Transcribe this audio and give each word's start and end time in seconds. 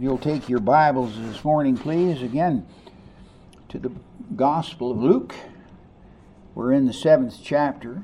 You'll 0.00 0.16
take 0.16 0.48
your 0.48 0.60
Bibles 0.60 1.18
this 1.18 1.44
morning, 1.44 1.76
please, 1.76 2.22
again 2.22 2.66
to 3.68 3.78
the 3.78 3.92
Gospel 4.34 4.90
of 4.90 4.96
Luke. 4.96 5.34
We're 6.54 6.72
in 6.72 6.86
the 6.86 6.94
seventh 6.94 7.36
chapter, 7.44 8.02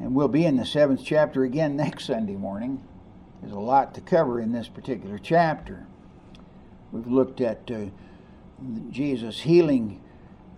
and 0.00 0.16
we'll 0.16 0.26
be 0.26 0.44
in 0.44 0.56
the 0.56 0.66
seventh 0.66 1.02
chapter 1.04 1.44
again 1.44 1.76
next 1.76 2.06
Sunday 2.06 2.34
morning. 2.34 2.82
There's 3.40 3.52
a 3.52 3.60
lot 3.60 3.94
to 3.94 4.00
cover 4.00 4.40
in 4.40 4.50
this 4.50 4.66
particular 4.66 5.20
chapter. 5.22 5.86
We've 6.90 7.06
looked 7.06 7.40
at 7.40 7.70
uh, 7.70 7.84
Jesus' 8.90 9.42
healing 9.42 10.00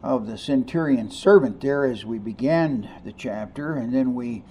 of 0.02 0.26
the 0.26 0.38
centurion 0.38 1.10
servant 1.10 1.60
there 1.60 1.84
as 1.84 2.06
we 2.06 2.18
began 2.18 2.88
the 3.04 3.12
chapter, 3.12 3.74
and 3.74 3.94
then 3.94 4.14
we 4.14 4.42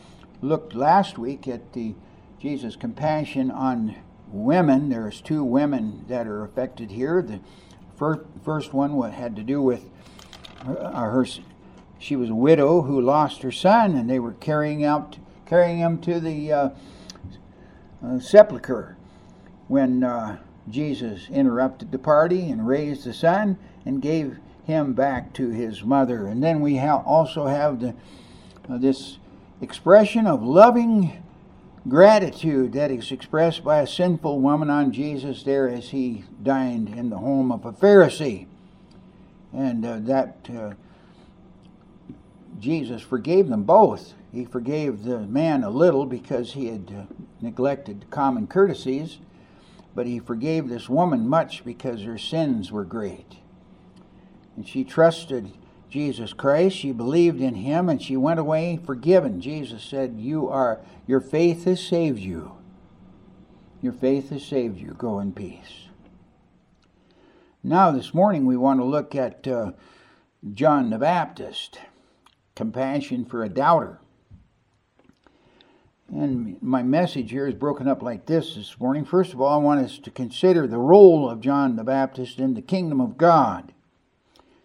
looked 0.43 0.75
last 0.75 1.17
week 1.17 1.47
at 1.47 1.73
the 1.73 1.95
Jesus' 2.39 2.75
compassion 2.75 3.49
on 3.49 3.95
women. 4.31 4.89
There's 4.89 5.21
two 5.21 5.43
women 5.43 6.05
that 6.07 6.27
are 6.27 6.43
affected 6.43 6.91
here. 6.91 7.21
The 7.21 7.39
first, 7.97 8.21
first 8.43 8.73
one 8.73 8.99
had 9.11 9.35
to 9.35 9.43
do 9.43 9.61
with 9.61 9.89
her, 10.65 10.79
uh, 10.79 11.01
her, 11.01 11.25
she 11.97 12.15
was 12.15 12.29
a 12.29 12.35
widow 12.35 12.81
who 12.81 12.99
lost 13.01 13.41
her 13.41 13.51
son, 13.51 13.95
and 13.95 14.09
they 14.09 14.19
were 14.19 14.33
carrying 14.33 14.83
out 14.83 15.17
carrying 15.45 15.79
him 15.79 15.97
to 15.99 16.19
the 16.19 16.51
uh, 16.51 16.69
uh, 18.05 18.19
sepulcher 18.19 18.95
when 19.67 20.03
uh, 20.03 20.37
Jesus 20.69 21.27
interrupted 21.29 21.91
the 21.91 21.97
party 21.97 22.51
and 22.51 22.67
raised 22.67 23.03
the 23.03 23.13
son 23.13 23.57
and 23.83 23.99
gave 23.99 24.37
him 24.65 24.93
back 24.93 25.33
to 25.33 25.49
his 25.49 25.83
mother. 25.83 26.27
And 26.27 26.43
then 26.43 26.61
we 26.61 26.77
ha- 26.77 27.01
also 27.03 27.47
have 27.47 27.79
the, 27.79 27.95
uh, 28.69 28.77
this 28.77 29.17
expression 29.59 30.27
of 30.27 30.43
loving 30.43 31.23
gratitude 31.87 32.73
that 32.73 32.91
is 32.91 33.11
expressed 33.11 33.63
by 33.63 33.79
a 33.79 33.87
sinful 33.87 34.39
woman 34.39 34.69
on 34.69 34.91
Jesus 34.91 35.43
there 35.43 35.69
as 35.69 35.89
he 35.89 36.23
dined 36.43 36.89
in 36.89 37.09
the 37.09 37.17
home 37.17 37.51
of 37.51 37.65
a 37.65 37.71
Pharisee. 37.71 38.47
And 39.53 39.85
uh, 39.85 39.99
that 40.01 40.49
uh, 40.55 40.73
Jesus 42.59 43.01
forgave 43.01 43.47
them 43.47 43.63
both. 43.63 44.13
He 44.31 44.45
forgave 44.45 45.03
the 45.03 45.21
man 45.21 45.63
a 45.63 45.69
little 45.69 46.05
because 46.05 46.53
he 46.53 46.67
had 46.67 46.93
uh, 46.95 47.13
neglected 47.41 48.05
common 48.11 48.45
courtesies, 48.45 49.17
but 49.95 50.05
he 50.05 50.19
forgave 50.19 50.69
this 50.69 50.87
woman 50.87 51.27
much 51.27 51.63
because 51.65 52.03
her 52.03 52.17
sins 52.17 52.71
were 52.71 52.83
great. 52.83 53.37
And 54.55 54.67
she 54.67 54.83
trusted 54.83 55.51
Jesus 55.89 56.33
Christ. 56.33 56.77
She 56.77 56.91
believed 56.91 57.41
in 57.41 57.55
him 57.55 57.89
and 57.89 58.01
she 58.01 58.15
went 58.15 58.39
away 58.39 58.79
forgiven. 58.83 59.41
Jesus 59.41 59.83
said, 59.83 60.15
"You 60.17 60.47
are 60.47 60.79
your 61.07 61.21
faith 61.21 61.65
has 61.65 61.81
saved 61.85 62.19
you. 62.19 62.53
Your 63.81 63.93
faith 63.93 64.29
has 64.29 64.45
saved 64.45 64.77
you. 64.79 64.95
Go 64.97 65.19
in 65.19 65.33
peace." 65.33 65.87
Now 67.63 67.91
this 67.91 68.13
morning 68.13 68.45
we 68.45 68.55
want 68.55 68.79
to 68.79 68.85
look 68.85 69.15
at 69.15 69.47
uh, 69.47 69.71
John 70.53 70.89
the 70.89 70.97
Baptist, 70.97 71.79
compassion 72.55 73.25
for 73.25 73.43
a 73.43 73.49
doubter. 73.49 73.99
And 76.11 76.57
my 76.61 76.81
message 76.81 77.29
here 77.29 77.45
is 77.45 77.53
broken 77.53 77.87
up 77.87 78.01
like 78.01 78.25
this 78.25 78.55
this 78.55 78.79
morning. 78.79 79.05
First 79.05 79.33
of 79.33 79.41
all, 79.41 79.59
I 79.59 79.63
want 79.63 79.85
us 79.85 79.99
to 79.99 80.09
consider 80.09 80.65
the 80.65 80.79
role 80.79 81.29
of 81.29 81.41
John 81.41 81.75
the 81.75 81.83
Baptist 81.83 82.39
in 82.39 82.55
the 82.55 82.61
kingdom 82.61 82.99
of 82.99 83.17
God. 83.17 83.73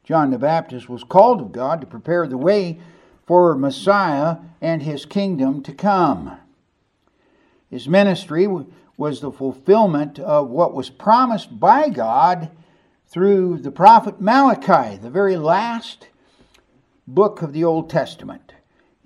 John 0.04 0.30
the 0.30 0.38
Baptist 0.38 0.88
was 0.90 1.02
called 1.02 1.40
of 1.40 1.52
God 1.52 1.80
to 1.80 1.86
prepare 1.86 2.26
the 2.26 2.36
way 2.36 2.78
for 3.26 3.54
Messiah 3.54 4.36
and 4.60 4.82
his 4.82 5.06
kingdom 5.06 5.62
to 5.62 5.72
come. 5.72 6.36
His 7.70 7.88
ministry 7.88 8.46
was 8.98 9.20
the 9.20 9.32
fulfillment 9.32 10.18
of 10.18 10.50
what 10.50 10.74
was 10.74 10.90
promised 10.90 11.58
by 11.58 11.88
God 11.88 12.50
through 13.08 13.58
the 13.58 13.70
prophet 13.70 14.20
Malachi, 14.20 14.98
the 14.98 15.10
very 15.10 15.38
last 15.38 16.08
book 17.06 17.40
of 17.40 17.54
the 17.54 17.64
Old 17.64 17.88
Testament. 17.88 18.52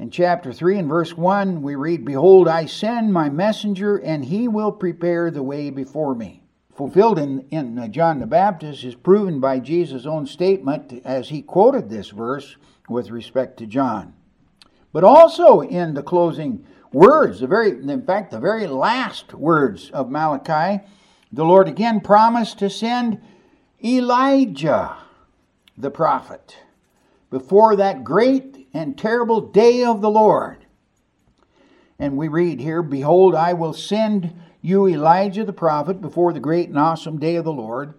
In 0.00 0.10
chapter 0.10 0.52
3 0.52 0.78
and 0.78 0.88
verse 0.88 1.16
1, 1.16 1.62
we 1.62 1.76
read, 1.76 2.04
Behold, 2.04 2.48
I 2.48 2.66
send 2.66 3.12
my 3.12 3.28
messenger, 3.28 3.96
and 3.96 4.24
he 4.24 4.48
will 4.48 4.72
prepare 4.72 5.30
the 5.30 5.42
way 5.42 5.70
before 5.70 6.14
me 6.14 6.42
fulfilled 6.78 7.18
in, 7.18 7.44
in 7.50 7.76
uh, 7.76 7.88
John 7.88 8.20
the 8.20 8.26
Baptist 8.26 8.84
is 8.84 8.94
proven 8.94 9.40
by 9.40 9.58
Jesus' 9.58 10.06
own 10.06 10.28
statement 10.28 11.02
as 11.04 11.28
he 11.28 11.42
quoted 11.42 11.90
this 11.90 12.10
verse 12.10 12.56
with 12.88 13.10
respect 13.10 13.56
to 13.56 13.66
John. 13.66 14.14
But 14.92 15.02
also 15.02 15.60
in 15.60 15.94
the 15.94 16.04
closing 16.04 16.64
words, 16.92 17.40
the 17.40 17.48
very, 17.48 17.70
in 17.70 18.02
fact, 18.02 18.30
the 18.30 18.38
very 18.38 18.68
last 18.68 19.34
words 19.34 19.90
of 19.90 20.08
Malachi, 20.08 20.84
the 21.32 21.44
Lord 21.44 21.66
again 21.66 22.00
promised 22.00 22.60
to 22.60 22.70
send 22.70 23.20
Elijah, 23.84 24.98
the 25.76 25.90
prophet, 25.90 26.58
before 27.28 27.74
that 27.74 28.04
great 28.04 28.68
and 28.72 28.96
terrible 28.96 29.40
day 29.40 29.82
of 29.82 30.00
the 30.00 30.10
Lord. 30.10 30.64
And 31.98 32.16
we 32.16 32.28
read 32.28 32.60
here, 32.60 32.82
Behold, 32.84 33.34
I 33.34 33.54
will 33.54 33.72
send 33.72 34.32
you 34.60 34.88
Elijah 34.88 35.44
the 35.44 35.52
prophet 35.52 36.00
before 36.00 36.32
the 36.32 36.40
great 36.40 36.68
and 36.68 36.78
awesome 36.78 37.18
day 37.18 37.36
of 37.36 37.44
the 37.44 37.52
Lord, 37.52 37.94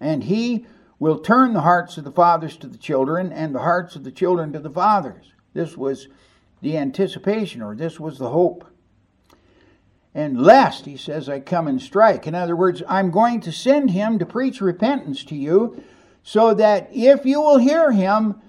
and 0.00 0.24
he 0.24 0.66
will 0.98 1.18
turn 1.18 1.52
the 1.52 1.62
hearts 1.62 1.98
of 1.98 2.04
the 2.04 2.12
fathers 2.12 2.56
to 2.58 2.66
the 2.66 2.78
children 2.78 3.32
and 3.32 3.54
the 3.54 3.60
hearts 3.60 3.96
of 3.96 4.04
the 4.04 4.12
children 4.12 4.52
to 4.52 4.58
the 4.60 4.70
fathers. 4.70 5.32
This 5.52 5.76
was 5.76 6.08
the 6.60 6.76
anticipation, 6.76 7.62
or 7.62 7.74
this 7.74 7.98
was 7.98 8.18
the 8.18 8.30
hope. 8.30 8.64
And 10.14 10.40
lest, 10.40 10.86
he 10.86 10.96
says, 10.96 11.28
I 11.28 11.40
come 11.40 11.66
and 11.66 11.82
strike. 11.82 12.26
In 12.26 12.34
other 12.34 12.54
words, 12.54 12.82
I'm 12.88 13.10
going 13.10 13.40
to 13.40 13.52
send 13.52 13.90
him 13.90 14.18
to 14.20 14.26
preach 14.26 14.60
repentance 14.60 15.24
to 15.24 15.34
you, 15.34 15.82
so 16.22 16.54
that 16.54 16.88
if 16.92 17.26
you 17.26 17.40
will 17.40 17.58
hear 17.58 17.90
him, 17.90 18.40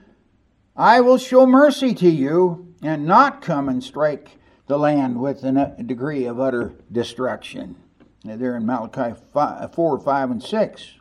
I 0.78 1.02
will 1.02 1.18
show 1.18 1.46
mercy 1.46 1.94
to 1.96 2.10
you 2.10 2.74
and 2.82 3.06
not 3.06 3.42
come 3.42 3.68
and 3.68 3.84
strike 3.84 4.38
the 4.68 4.78
land 4.78 5.20
with 5.20 5.44
a 5.44 5.76
degree 5.86 6.26
of 6.26 6.40
utter 6.40 6.74
destruction. 6.92 7.76
There 8.24 8.56
in 8.56 8.66
Malachi 8.66 9.20
5, 9.34 9.74
4, 9.74 10.00
5, 10.00 10.32
and 10.32 10.42
6. 10.42 10.92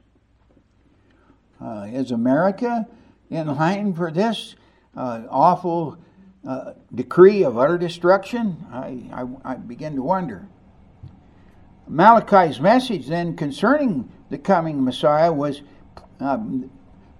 Uh, 1.60 1.86
is 1.90 2.10
America 2.10 2.86
in 3.30 3.46
line 3.46 3.94
for 3.94 4.10
this 4.10 4.54
uh, 4.94 5.22
awful 5.30 5.96
uh, 6.46 6.72
decree 6.94 7.42
of 7.42 7.56
utter 7.56 7.78
destruction? 7.78 8.66
I, 8.70 9.08
I, 9.12 9.52
I, 9.52 9.54
begin 9.54 9.96
to 9.96 10.02
wonder. 10.02 10.46
Malachi's 11.88 12.60
message 12.60 13.06
then 13.06 13.36
concerning 13.36 14.12
the 14.28 14.36
coming 14.36 14.84
Messiah 14.84 15.32
was 15.32 15.62
um, 16.20 16.70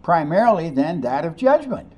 primarily 0.03 0.69
then 0.69 1.01
that 1.03 1.25
of 1.25 1.37
judgment. 1.37 1.91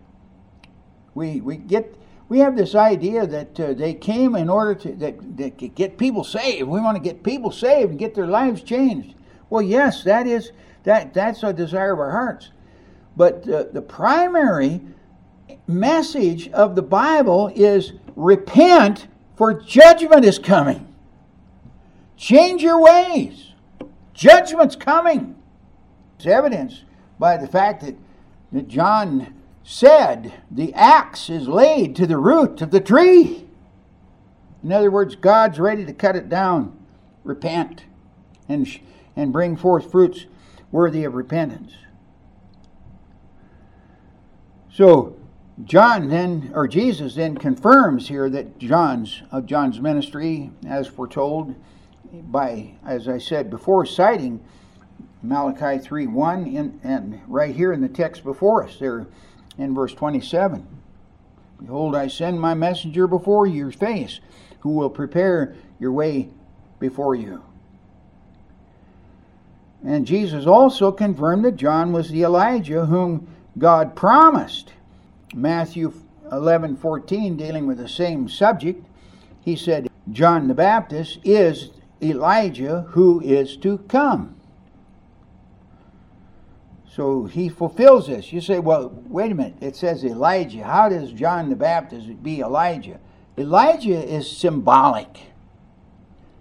We, 1.15 1.41
we 1.41 1.57
get 1.57 1.97
we 2.28 2.41
have 2.41 2.56
this 2.56 2.75
idea 2.75 3.26
that 3.26 3.60
uh, 3.60 3.72
they 3.75 3.94
came 3.94 4.34
in 4.34 4.48
order 4.48 4.75
to 4.75 4.92
that, 4.97 5.37
that 5.37 5.75
get 5.75 5.97
people 5.97 6.25
saved. 6.25 6.69
We 6.69 6.81
want 6.81 6.97
to 6.97 7.03
get 7.03 7.22
people 7.22 7.53
saved 7.53 7.91
and 7.91 7.98
get 7.98 8.14
their 8.14 8.26
lives 8.26 8.62
changed. 8.62 9.14
Well, 9.48 9.62
yes, 9.62 10.03
that 10.04 10.26
is 10.26 10.50
that 10.82 11.15
that's 11.15 11.42
a 11.42 11.53
desire 11.53 11.92
of 11.92 12.00
our 12.00 12.10
hearts. 12.10 12.50
But 13.16 13.48
uh, 13.48 13.65
the 13.72 13.82
primary 13.82 14.81
message 15.66 16.48
of 16.48 16.75
the 16.75 16.82
Bible 16.82 17.50
is 17.54 17.92
repent, 18.15 19.06
for 19.36 19.54
judgment 19.54 20.25
is 20.25 20.38
coming. 20.38 20.92
Change 22.16 22.62
your 22.62 22.82
ways. 22.82 23.53
Judgment's 24.15 24.76
coming. 24.76 25.36
It's 26.16 26.26
evidenced 26.26 26.84
by 27.19 27.36
the 27.36 27.47
fact 27.47 27.82
that, 27.82 27.94
that 28.53 28.69
John 28.69 29.34
said, 29.66 30.32
The 30.49 30.72
axe 30.75 31.28
is 31.28 31.49
laid 31.49 31.97
to 31.97 32.06
the 32.06 32.16
root 32.16 32.62
of 32.62 32.71
the 32.71 32.81
tree. 32.81 33.44
In 34.62 34.72
other 34.72 34.93
words, 34.93 35.16
God's 35.16 35.59
ready 35.59 35.84
to 35.84 35.93
cut 35.93 36.15
it 36.15 36.28
down. 36.28 36.78
Repent 37.25 37.84
and, 38.49 38.66
and 39.16 39.32
bring 39.32 39.56
forth 39.56 39.91
fruits 39.91 40.27
worthy 40.71 41.03
of 41.03 41.15
repentance. 41.15 41.72
So, 44.72 45.16
John 45.65 46.09
then, 46.10 46.53
or 46.54 46.68
Jesus 46.68 47.16
then 47.16 47.36
confirms 47.36 48.07
here 48.07 48.30
that 48.30 48.59
John's 48.59 49.22
of 49.33 49.47
John's 49.47 49.80
ministry, 49.80 50.53
as 50.66 50.86
foretold 50.86 51.57
by, 52.13 52.74
as 52.86 53.09
I 53.09 53.18
said 53.18 53.51
before, 53.51 53.84
citing 53.84 54.45
Malachi 55.22 55.83
3 55.83 56.07
1 56.07 56.47
in, 56.47 56.80
and 56.84 57.21
right 57.27 57.54
here 57.54 57.72
in 57.72 57.80
the 57.80 57.89
text 57.89 58.22
before 58.22 58.65
us. 58.65 58.78
There 58.78 59.07
in 59.58 59.74
verse 59.74 59.94
27. 59.94 60.66
Behold, 61.60 61.97
I 61.97 62.08
send 62.08 62.41
my 62.41 62.54
messenger 62.54 63.06
before 63.06 63.47
your 63.47 63.72
face, 63.72 64.20
who 64.60 64.70
will 64.70 64.91
prepare 64.91 65.54
your 65.78 65.92
way 65.92 66.28
before 66.78 67.14
you. 67.14 67.42
And 69.84 70.06
Jesus 70.06 70.47
also 70.47 70.92
confirmed 70.92 71.44
that 71.44 71.56
John 71.56 71.92
was 71.92 72.10
the 72.10 72.22
Elijah 72.22 72.86
whom 72.86 73.28
God 73.58 73.94
promised. 73.94 74.72
Matthew 75.34 75.92
11:14 76.30 77.36
dealing 77.36 77.66
with 77.66 77.78
the 77.78 77.88
same 77.88 78.28
subject, 78.28 78.84
he 79.41 79.56
said 79.56 79.88
John 80.10 80.48
the 80.48 80.54
Baptist 80.54 81.18
is 81.24 81.70
Elijah 82.03 82.86
who 82.91 83.20
is 83.20 83.56
to 83.58 83.78
come. 83.88 84.35
So 86.97 87.27
he 87.27 87.51
fulfills 87.51 88.07
this. 88.07 88.33
You 88.33 88.41
say, 88.41 88.59
well, 88.59 88.91
wait 89.07 89.31
a 89.31 89.34
minute. 89.34 89.57
It 89.60 89.77
says 89.77 90.03
Elijah. 90.03 90.65
How 90.65 90.89
does 90.89 91.13
John 91.13 91.51
the 91.51 91.54
Baptist 91.54 92.22
be 92.22 92.41
Elijah? 92.41 92.98
Elijah 93.37 94.03
is 94.03 94.34
symbolic. 94.34 95.19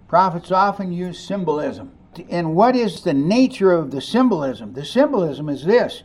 Prophets 0.07 0.52
often 0.54 0.94
use 0.94 1.19
symbolism. 1.19 1.92
And 2.30 2.56
what 2.56 2.74
is 2.74 3.02
the 3.02 3.13
nature 3.13 3.74
of 3.74 3.92
the 3.92 4.00
symbolism? 4.00 4.72
The 4.72 4.86
symbolism 4.86 5.50
is 5.50 5.66
this 5.66 6.04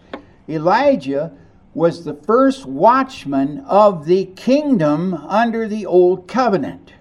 Elijah 0.49 1.33
was 1.73 2.05
the 2.05 2.15
first 2.15 2.67
watchman 2.67 3.61
of 3.69 4.05
the 4.05 4.25
kingdom 4.35 5.15
under 5.15 5.69
the 5.69 5.87
old 5.87 6.27
covenant. 6.27 6.95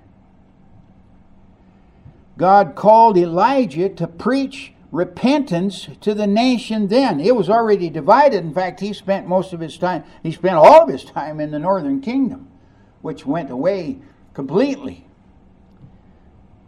God 2.38 2.76
called 2.76 3.18
Elijah 3.18 3.90
to 3.90 4.06
preach 4.06 4.74
repentance 4.92 5.88
to 6.02 6.14
the 6.14 6.28
nation 6.28 6.88
then. 6.88 7.20
It 7.20 7.36
was 7.36 7.50
already 7.50 7.90
divided. 7.90 8.44
In 8.44 8.54
fact, 8.54 8.80
he 8.80 8.94
spent 8.94 9.28
most 9.28 9.54
of 9.54 9.60
his 9.60 9.78
time, 9.78 10.04
he 10.24 10.32
spent 10.32 10.56
all 10.56 10.84
of 10.84 10.90
his 10.90 11.04
time 11.04 11.40
in 11.40 11.52
the 11.52 11.60
northern 11.60 12.02
kingdom, 12.02 12.48
which 13.02 13.26
went 13.26 13.52
away 13.52 14.00
completely. 14.34 15.06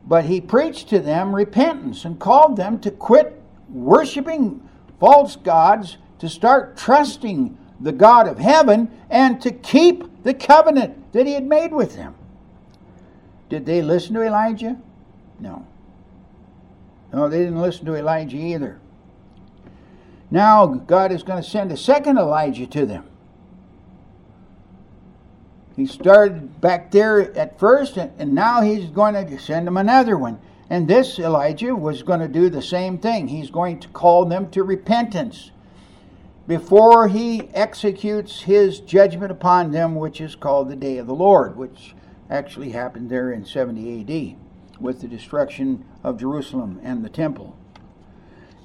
But 0.05 0.25
he 0.25 0.41
preached 0.41 0.89
to 0.89 0.99
them 0.99 1.35
repentance 1.35 2.05
and 2.05 2.19
called 2.19 2.57
them 2.57 2.79
to 2.79 2.91
quit 2.91 3.41
worshiping 3.69 4.67
false 4.99 5.35
gods, 5.35 5.97
to 6.19 6.29
start 6.29 6.77
trusting 6.77 7.57
the 7.79 7.91
God 7.91 8.27
of 8.27 8.37
heaven, 8.37 8.91
and 9.09 9.41
to 9.41 9.51
keep 9.51 10.23
the 10.23 10.33
covenant 10.33 11.11
that 11.13 11.25
he 11.25 11.33
had 11.33 11.45
made 11.45 11.73
with 11.73 11.95
them. 11.95 12.15
Did 13.49 13.65
they 13.65 13.81
listen 13.81 14.13
to 14.13 14.21
Elijah? 14.21 14.79
No. 15.39 15.65
No, 17.13 17.27
they 17.27 17.39
didn't 17.39 17.61
listen 17.61 17.85
to 17.85 17.95
Elijah 17.95 18.37
either. 18.37 18.79
Now 20.29 20.65
God 20.65 21.11
is 21.11 21.23
going 21.23 21.41
to 21.43 21.47
send 21.47 21.71
a 21.71 21.77
second 21.77 22.17
Elijah 22.17 22.65
to 22.67 22.85
them. 22.85 23.05
He 25.75 25.85
started 25.85 26.61
back 26.61 26.91
there 26.91 27.37
at 27.37 27.59
first, 27.59 27.97
and 27.97 28.33
now 28.33 28.61
he's 28.61 28.89
going 28.89 29.13
to 29.13 29.39
send 29.39 29.67
them 29.67 29.77
another 29.77 30.17
one. 30.17 30.39
And 30.69 30.87
this 30.87 31.19
Elijah 31.19 31.75
was 31.75 32.03
going 32.03 32.21
to 32.21 32.27
do 32.27 32.49
the 32.49 32.61
same 32.61 32.97
thing. 32.97 33.27
He's 33.27 33.49
going 33.49 33.79
to 33.81 33.87
call 33.89 34.25
them 34.25 34.49
to 34.51 34.63
repentance 34.63 35.51
before 36.47 37.07
he 37.07 37.49
executes 37.53 38.41
his 38.41 38.79
judgment 38.79 39.31
upon 39.31 39.71
them, 39.71 39.95
which 39.95 40.21
is 40.21 40.35
called 40.35 40.69
the 40.69 40.75
day 40.75 40.97
of 40.97 41.07
the 41.07 41.15
Lord, 41.15 41.57
which 41.57 41.93
actually 42.29 42.69
happened 42.69 43.09
there 43.09 43.31
in 43.31 43.45
70 43.45 44.01
AD 44.01 44.40
with 44.81 45.01
the 45.01 45.07
destruction 45.07 45.85
of 46.03 46.19
Jerusalem 46.19 46.79
and 46.83 47.03
the 47.03 47.09
temple. 47.09 47.55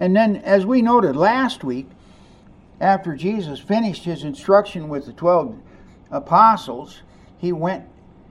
And 0.00 0.14
then, 0.14 0.36
as 0.36 0.66
we 0.66 0.82
noted 0.82 1.16
last 1.16 1.64
week, 1.64 1.88
after 2.80 3.14
Jesus 3.14 3.58
finished 3.58 4.04
his 4.04 4.24
instruction 4.24 4.88
with 4.88 5.06
the 5.06 5.12
12 5.12 5.56
apostles, 6.10 7.02
he 7.38 7.52
went 7.52 7.84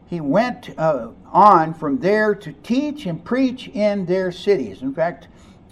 he 0.08 0.22
went 0.22 0.78
uh, 0.78 1.10
on 1.32 1.74
from 1.74 1.98
there 1.98 2.36
to 2.36 2.54
teach 2.54 3.08
and 3.08 3.26
preach 3.26 3.68
in 3.70 4.06
their 4.06 4.32
cities. 4.32 4.84
In 4.84 4.94
fact, 4.94 5.28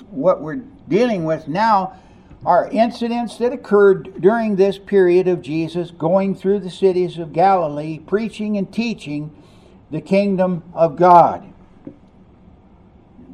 what 0.09 0.41
we're 0.41 0.63
dealing 0.89 1.23
with 1.23 1.47
now 1.47 1.99
are 2.43 2.67
incidents 2.71 3.37
that 3.37 3.53
occurred 3.53 4.19
during 4.19 4.55
this 4.55 4.79
period 4.79 5.27
of 5.27 5.43
Jesus 5.43 5.91
going 5.91 6.33
through 6.35 6.59
the 6.59 6.71
cities 6.71 7.19
of 7.19 7.31
Galilee, 7.31 7.99
preaching 7.99 8.57
and 8.57 8.73
teaching 8.73 9.31
the 9.91 10.01
kingdom 10.01 10.63
of 10.73 10.95
God. 10.95 11.52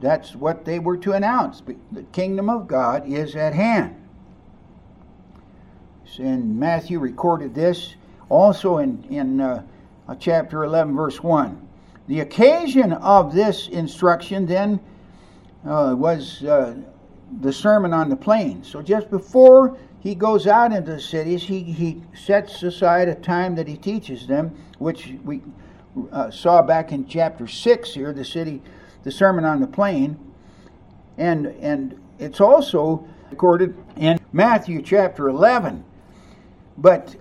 That's 0.01 0.35
what 0.35 0.65
they 0.65 0.79
were 0.79 0.97
to 0.97 1.13
announce. 1.13 1.61
The 1.91 2.03
kingdom 2.11 2.49
of 2.49 2.67
God 2.67 3.07
is 3.07 3.35
at 3.35 3.53
hand. 3.53 3.95
And 6.17 6.59
Matthew 6.59 6.99
recorded 6.99 7.53
this 7.53 7.95
also 8.29 8.79
in, 8.79 9.03
in 9.09 9.39
uh, 9.39 9.63
uh 10.07 10.15
chapter 10.15 10.63
11, 10.63 10.95
verse 10.95 11.21
1. 11.21 11.67
The 12.07 12.21
occasion 12.21 12.93
of 12.93 13.33
this 13.33 13.67
instruction 13.67 14.45
then 14.45 14.79
uh, 15.65 15.93
was 15.95 16.43
uh, 16.43 16.75
the 17.41 17.53
Sermon 17.53 17.93
on 17.93 18.09
the 18.09 18.15
Plain. 18.15 18.63
So 18.63 18.81
just 18.81 19.09
before 19.11 19.77
he 19.99 20.15
goes 20.15 20.47
out 20.47 20.71
into 20.71 20.93
the 20.93 20.99
cities, 20.99 21.43
he, 21.43 21.61
he 21.61 22.01
sets 22.15 22.63
aside 22.63 23.07
a 23.07 23.15
time 23.15 23.55
that 23.55 23.67
he 23.67 23.77
teaches 23.77 24.25
them, 24.25 24.55
which 24.79 25.13
we 25.23 25.41
uh, 26.11 26.31
saw 26.31 26.61
back 26.61 26.91
in 26.91 27.05
chapter 27.07 27.47
6 27.47 27.93
here, 27.93 28.13
the 28.13 28.25
city 28.25 28.61
the 29.09 29.15
Sermon 29.15 29.43
on 29.43 29.59
the 29.59 29.65
Plain, 29.65 30.19
and 31.17 31.47
and 31.47 31.99
it's 32.19 32.39
also 32.39 33.07
recorded 33.31 33.75
in 33.95 34.19
Matthew 34.31 34.83
chapter 34.83 35.29
11. 35.29 35.83
But 36.77 37.15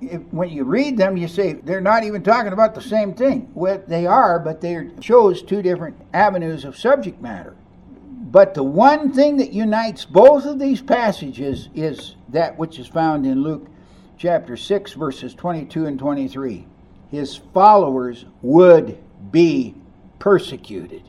if, 0.00 0.20
when 0.32 0.48
you 0.48 0.64
read 0.64 0.96
them, 0.96 1.16
you 1.16 1.28
say 1.28 1.52
they're 1.52 1.80
not 1.80 2.02
even 2.02 2.24
talking 2.24 2.52
about 2.52 2.74
the 2.74 2.80
same 2.80 3.14
thing. 3.14 3.52
Well, 3.54 3.80
they 3.86 4.04
are, 4.04 4.40
but 4.40 4.60
they 4.60 4.90
chose 5.00 5.40
two 5.40 5.62
different 5.62 5.96
avenues 6.12 6.64
of 6.64 6.76
subject 6.76 7.22
matter. 7.22 7.54
But 8.00 8.54
the 8.54 8.64
one 8.64 9.12
thing 9.12 9.36
that 9.36 9.52
unites 9.52 10.04
both 10.04 10.44
of 10.44 10.58
these 10.58 10.82
passages 10.82 11.68
is 11.72 12.16
that 12.30 12.58
which 12.58 12.80
is 12.80 12.88
found 12.88 13.26
in 13.26 13.44
Luke 13.44 13.68
chapter 14.16 14.56
6, 14.56 14.92
verses 14.94 15.34
22 15.34 15.86
and 15.86 16.00
23. 16.00 16.66
His 17.12 17.36
followers 17.54 18.24
would 18.42 18.98
be 19.30 19.76
persecuted. 20.18 21.02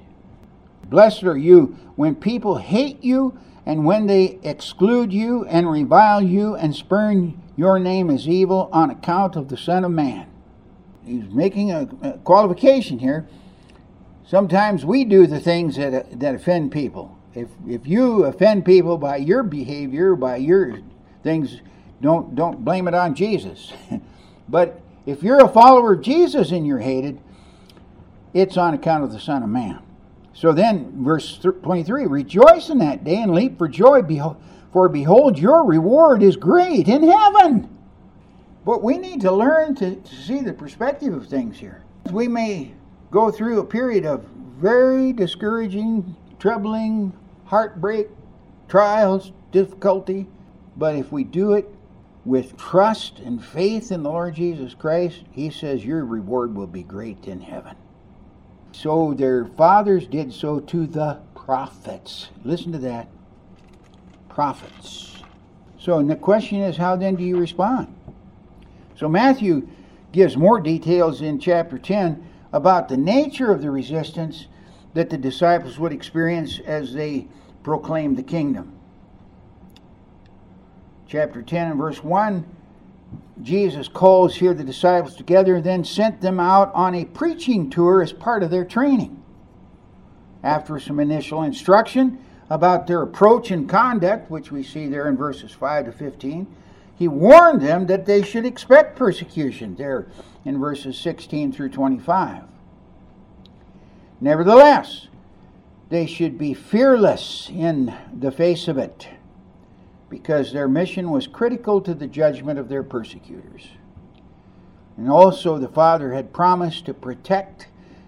Blessed 0.89 1.23
are 1.23 1.37
you 1.37 1.77
when 1.95 2.15
people 2.15 2.57
hate 2.57 3.03
you 3.03 3.37
and 3.65 3.85
when 3.85 4.07
they 4.07 4.39
exclude 4.41 5.13
you 5.13 5.45
and 5.45 5.69
revile 5.69 6.21
you 6.21 6.55
and 6.55 6.75
spurn 6.75 7.39
your 7.55 7.77
name 7.77 8.09
as 8.09 8.27
evil 8.27 8.69
on 8.71 8.89
account 8.89 9.35
of 9.35 9.49
the 9.49 9.57
Son 9.57 9.83
of 9.85 9.91
Man. 9.91 10.27
He's 11.05 11.29
making 11.29 11.71
a, 11.71 11.87
a 12.01 12.13
qualification 12.19 12.99
here. 12.99 13.27
Sometimes 14.25 14.85
we 14.85 15.05
do 15.05 15.27
the 15.27 15.39
things 15.39 15.75
that, 15.75 16.19
that 16.19 16.35
offend 16.35 16.71
people. 16.71 17.17
If, 17.35 17.49
if 17.67 17.85
you 17.85 18.25
offend 18.25 18.65
people 18.65 18.97
by 18.97 19.17
your 19.17 19.43
behavior, 19.43 20.15
by 20.15 20.37
your 20.37 20.79
things, 21.23 21.61
don't, 22.01 22.35
don't 22.35 22.63
blame 22.65 22.87
it 22.87 22.93
on 22.93 23.13
Jesus. 23.13 23.73
but 24.49 24.81
if 25.05 25.21
you're 25.21 25.43
a 25.43 25.49
follower 25.49 25.93
of 25.93 26.01
Jesus 26.01 26.51
and 26.51 26.65
you're 26.65 26.79
hated, 26.79 27.19
it's 28.33 28.57
on 28.57 28.73
account 28.73 29.03
of 29.03 29.11
the 29.11 29.19
Son 29.19 29.43
of 29.43 29.49
Man. 29.49 29.81
So 30.39 30.53
then, 30.53 31.03
verse 31.03 31.37
23 31.37 32.05
Rejoice 32.05 32.69
in 32.69 32.77
that 32.77 33.03
day 33.03 33.21
and 33.21 33.35
leap 33.35 33.57
for 33.57 33.67
joy, 33.67 34.01
for 34.71 34.87
behold, 34.87 35.37
your 35.37 35.65
reward 35.65 36.23
is 36.23 36.37
great 36.37 36.87
in 36.87 37.03
heaven. 37.03 37.77
But 38.63 38.81
we 38.81 38.97
need 38.97 39.19
to 39.19 39.33
learn 39.33 39.75
to, 39.75 39.97
to 39.97 40.15
see 40.15 40.39
the 40.39 40.53
perspective 40.53 41.13
of 41.13 41.27
things 41.27 41.57
here. 41.57 41.83
We 42.13 42.29
may 42.29 42.71
go 43.11 43.31
through 43.31 43.59
a 43.59 43.65
period 43.65 44.05
of 44.05 44.23
very 44.57 45.11
discouraging, 45.11 46.15
troubling, 46.39 47.11
heartbreak, 47.43 48.07
trials, 48.69 49.33
difficulty, 49.51 50.25
but 50.77 50.95
if 50.95 51.11
we 51.11 51.25
do 51.25 51.51
it 51.51 51.67
with 52.23 52.55
trust 52.55 53.19
and 53.19 53.43
faith 53.43 53.91
in 53.91 54.03
the 54.03 54.09
Lord 54.09 54.35
Jesus 54.35 54.73
Christ, 54.73 55.25
He 55.31 55.49
says 55.49 55.83
your 55.83 56.05
reward 56.05 56.55
will 56.55 56.67
be 56.67 56.83
great 56.83 57.27
in 57.27 57.41
heaven. 57.41 57.75
So 58.81 59.13
their 59.13 59.43
fathers 59.43 60.07
did 60.07 60.31
so 60.31 60.61
to 60.61 60.87
the 60.87 61.19
prophets. 61.35 62.29
Listen 62.45 62.71
to 62.71 62.77
that. 62.77 63.09
Prophets. 64.29 65.21
So 65.77 66.01
the 66.01 66.15
question 66.15 66.61
is, 66.61 66.77
how 66.77 66.95
then 66.95 67.15
do 67.15 67.23
you 67.25 67.37
respond? 67.37 67.93
So 68.95 69.09
Matthew 69.09 69.67
gives 70.13 70.37
more 70.37 70.61
details 70.61 71.21
in 71.21 71.41
chapter 71.41 71.77
10 71.77 72.25
about 72.53 72.87
the 72.87 72.95
nature 72.95 73.51
of 73.51 73.61
the 73.61 73.69
resistance 73.69 74.47
that 74.93 75.09
the 75.09 75.17
disciples 75.17 75.77
would 75.77 75.91
experience 75.91 76.61
as 76.65 76.93
they 76.93 77.27
proclaimed 77.63 78.15
the 78.15 78.23
kingdom. 78.23 78.71
Chapter 81.05 81.41
10 81.41 81.71
and 81.71 81.77
verse 81.77 82.01
1 82.01 82.45
Jesus 83.41 83.87
calls 83.87 84.35
here 84.35 84.53
the 84.53 84.63
disciples 84.63 85.15
together 85.15 85.55
and 85.55 85.63
then 85.63 85.83
sent 85.83 86.21
them 86.21 86.39
out 86.39 86.73
on 86.73 86.93
a 86.93 87.05
preaching 87.05 87.69
tour 87.69 88.01
as 88.01 88.11
part 88.11 88.43
of 88.43 88.51
their 88.51 88.65
training. 88.65 89.23
After 90.43 90.79
some 90.79 90.99
initial 90.99 91.43
instruction 91.43 92.23
about 92.49 92.87
their 92.87 93.01
approach 93.01 93.51
and 93.51 93.69
conduct, 93.69 94.29
which 94.29 94.51
we 94.51 94.63
see 94.63 94.87
there 94.87 95.07
in 95.07 95.15
verses 95.15 95.51
5 95.51 95.85
to 95.85 95.91
15, 95.91 96.47
he 96.95 97.07
warned 97.07 97.61
them 97.61 97.85
that 97.85 98.05
they 98.05 98.21
should 98.21 98.45
expect 98.45 98.97
persecution 98.97 99.75
there 99.75 100.07
in 100.43 100.59
verses 100.59 100.97
16 100.97 101.53
through 101.53 101.69
25. 101.69 102.43
Nevertheless, 104.19 105.07
they 105.89 106.05
should 106.05 106.37
be 106.37 106.53
fearless 106.53 107.49
in 107.49 107.93
the 108.13 108.31
face 108.31 108.67
of 108.67 108.77
it 108.77 109.07
because 110.09 110.51
their 110.51 110.67
mission 110.67 111.11
was 111.11 111.27
critical 111.27 111.81
to 111.81 111.93
the 111.93 112.07
judgment 112.07 112.59
of 112.59 112.69
their 112.69 112.83
persecutors. 112.83 113.69
And 114.97 115.09
also, 115.09 115.57
the 115.57 115.67
Father 115.67 116.13
had 116.13 116.33
promised 116.33 116.85
to 116.85 116.93
protect 116.93 117.67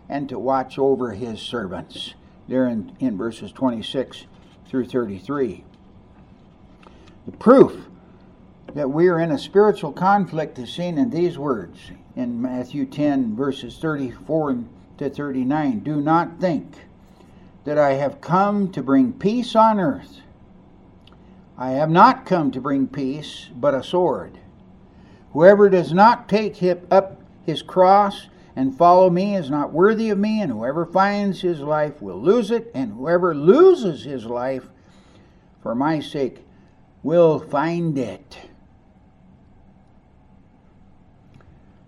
and 0.10 0.28
to 0.28 0.38
watch 0.38 0.78
over 0.78 1.12
his 1.12 1.40
servants. 1.40 2.16
there 2.48 2.68
in, 2.68 2.92
in 3.00 3.18
verses 3.18 3.52
26 3.52 4.26
through 4.68 4.86
33. 4.86 5.64
The 7.26 7.32
proof 7.32 7.86
that 8.74 8.90
we 8.90 9.08
are 9.08 9.20
in 9.20 9.32
a 9.32 9.38
spiritual 9.38 9.94
conflict 9.94 10.60
is 10.60 10.74
seen 10.74 10.98
in 10.98 11.10
these 11.10 11.38
words 11.38 11.92
in 12.16 12.42
Matthew 12.42 12.86
10, 12.86 13.36
verses 13.36 13.78
34 13.78 14.64
to 14.98 15.10
39. 15.10 15.80
Do 15.80 16.02
not 16.02 16.40
think 16.40 16.74
that 17.64 17.78
I 17.78 17.94
have 17.94 18.22
come 18.22 18.72
to 18.72 18.82
bring 18.82 19.14
peace 19.14 19.56
on 19.56 19.80
earth. 19.80 20.22
I 21.62 21.74
have 21.74 21.92
not 21.92 22.26
come 22.26 22.50
to 22.52 22.60
bring 22.60 22.88
peace, 22.88 23.50
but 23.56 23.76
a 23.76 23.84
sword. 23.84 24.40
Whoever 25.34 25.70
does 25.70 25.94
not 25.94 26.28
take 26.28 26.58
up 26.90 27.22
his 27.46 27.62
cross 27.62 28.30
and 28.56 28.76
follow 28.76 29.12
me 29.12 29.36
is 29.36 29.52
not 29.52 29.72
worthy 29.72 30.10
of 30.10 30.18
me, 30.18 30.42
and 30.42 30.52
whoever 30.52 30.88
finds 30.88 31.42
his 31.42 31.60
life 31.60 32.02
will 32.02 32.20
lose 32.20 32.50
it, 32.50 32.72
and 32.74 32.94
whoever 32.94 33.36
loses 33.36 34.04
his 34.04 34.26
life 34.26 34.70
for 35.62 35.76
my 35.76 36.00
sake 36.00 36.44
will 37.04 37.38
find 37.38 37.96
it. 37.96 38.40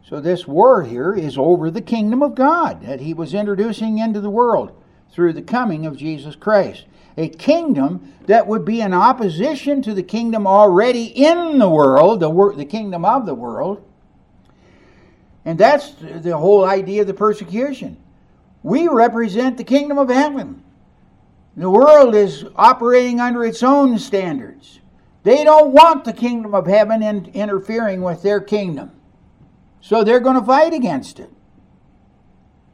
So, 0.08 0.22
this 0.22 0.48
war 0.48 0.84
here 0.84 1.16
is 1.16 1.36
over 1.36 1.72
the 1.72 1.82
kingdom 1.82 2.22
of 2.22 2.36
God 2.36 2.84
that 2.84 3.00
he 3.00 3.16
was 3.16 3.34
introducing 3.34 3.98
into 3.98 4.22
the 4.22 4.30
world 4.30 4.72
through 5.12 5.34
the 5.34 5.42
coming 5.42 5.88
of 5.88 5.98
Jesus 5.98 6.36
Christ. 6.36 6.86
A 7.18 7.30
kingdom 7.30 8.14
that 8.26 8.48
would 8.48 8.66
be 8.66 8.82
in 8.82 8.94
opposition 8.94 9.82
to 9.84 9.94
the 9.94 10.04
kingdom 10.04 10.48
already 10.48 11.06
in 11.06 11.60
the 11.60 11.70
world, 11.70 12.20
the, 12.20 12.30
wor- 12.30 12.56
the 12.56 12.66
kingdom 12.66 13.06
of 13.06 13.26
the 13.26 13.36
world. 13.36 13.88
And 15.46 15.60
that's 15.60 15.92
the 16.00 16.38
whole 16.38 16.66
idea 16.66 17.02
of 17.02 17.08
the 17.08 17.14
persecution. 17.14 17.98
We 18.64 18.88
represent 18.88 19.58
the 19.58 19.64
kingdom 19.64 19.98
of 19.98 20.10
heaven. 20.10 20.64
The 21.56 21.70
world 21.70 22.16
is 22.16 22.46
operating 22.56 23.20
under 23.20 23.44
its 23.46 23.62
own 23.62 24.00
standards. 24.00 24.80
They 25.24 25.44
don't 25.44 25.72
want 25.72 26.06
the 26.06 26.14
kingdom 26.14 26.56
of 26.56 26.66
heaven 26.66 27.04
in, 27.04 27.26
interfering 27.34 28.02
with 28.02 28.24
their 28.24 28.42
kingdom. 28.42 28.92
So 29.82 30.04
they're 30.04 30.20
going 30.20 30.40
to 30.40 30.46
fight 30.46 30.74
against 30.74 31.20
it. 31.20 31.30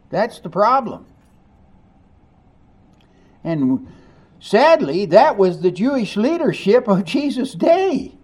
That's 0.10 0.40
the 0.40 0.50
problem. 0.50 1.06
And 3.44 3.88
sadly, 4.40 5.06
that 5.08 5.38
was 5.38 5.62
the 5.62 5.72
Jewish 5.72 6.16
leadership 6.16 6.88
of 6.88 7.04
Jesus' 7.06 7.54
day. 7.54 8.16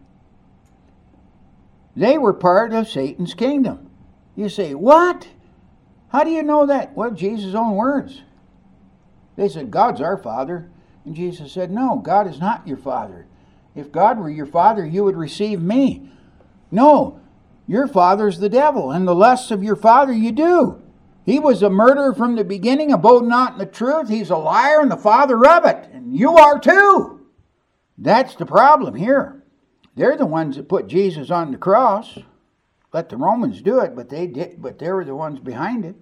They 1.95 2.17
were 2.17 2.33
part 2.33 2.73
of 2.73 2.89
Satan's 2.89 3.33
kingdom. 3.33 3.89
You 4.35 4.49
say, 4.49 4.73
What? 4.73 5.29
How 6.09 6.23
do 6.23 6.29
you 6.29 6.43
know 6.43 6.65
that? 6.65 6.95
Well, 6.95 7.11
Jesus' 7.11 7.55
own 7.55 7.75
words. 7.75 8.21
They 9.35 9.49
said, 9.49 9.71
God's 9.71 10.01
our 10.01 10.17
Father. 10.17 10.69
And 11.05 11.15
Jesus 11.15 11.51
said, 11.51 11.71
No, 11.71 11.97
God 11.97 12.27
is 12.27 12.39
not 12.39 12.67
your 12.67 12.77
Father. 12.77 13.27
If 13.75 13.91
God 13.91 14.17
were 14.19 14.29
your 14.29 14.45
Father, 14.45 14.85
you 14.85 15.03
would 15.03 15.17
receive 15.17 15.61
me. 15.61 16.09
No, 16.71 17.19
your 17.67 17.87
father's 17.87 18.39
the 18.39 18.49
devil, 18.49 18.91
and 18.91 19.07
the 19.07 19.15
lusts 19.15 19.51
of 19.51 19.63
your 19.63 19.75
father 19.75 20.13
you 20.13 20.31
do. 20.31 20.81
He 21.25 21.39
was 21.39 21.63
a 21.63 21.69
murderer 21.69 22.13
from 22.13 22.35
the 22.35 22.43
beginning, 22.43 22.93
abode 22.93 23.25
not 23.25 23.53
in 23.53 23.57
the 23.57 23.65
truth. 23.65 24.09
He's 24.09 24.29
a 24.29 24.37
liar 24.37 24.79
and 24.79 24.91
the 24.91 24.97
father 24.97 25.43
of 25.45 25.65
it. 25.65 25.89
And 25.91 26.15
you 26.15 26.37
are 26.37 26.59
too. 26.59 27.25
That's 27.97 28.35
the 28.35 28.45
problem 28.45 28.93
here. 28.95 29.43
They're 29.95 30.17
the 30.17 30.25
ones 30.25 30.57
that 30.57 30.69
put 30.69 30.87
Jesus 30.87 31.31
on 31.31 31.51
the 31.51 31.57
cross. 31.57 32.19
Let 32.93 33.09
the 33.09 33.17
Romans 33.17 33.61
do 33.61 33.79
it, 33.79 33.95
but 33.95 34.09
they 34.09 34.27
did 34.27 34.61
but 34.61 34.77
they 34.77 34.91
were 34.91 35.03
the 35.03 35.15
ones 35.15 35.39
behind 35.39 35.83
it. 35.83 35.95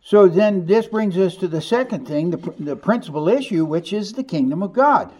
So 0.00 0.26
then 0.26 0.64
this 0.64 0.86
brings 0.86 1.18
us 1.18 1.36
to 1.36 1.48
the 1.48 1.60
second 1.60 2.08
thing, 2.08 2.30
the, 2.30 2.54
the 2.58 2.76
principal 2.76 3.28
issue, 3.28 3.66
which 3.66 3.92
is 3.92 4.12
the 4.12 4.24
kingdom 4.24 4.62
of 4.62 4.72
God 4.72 5.12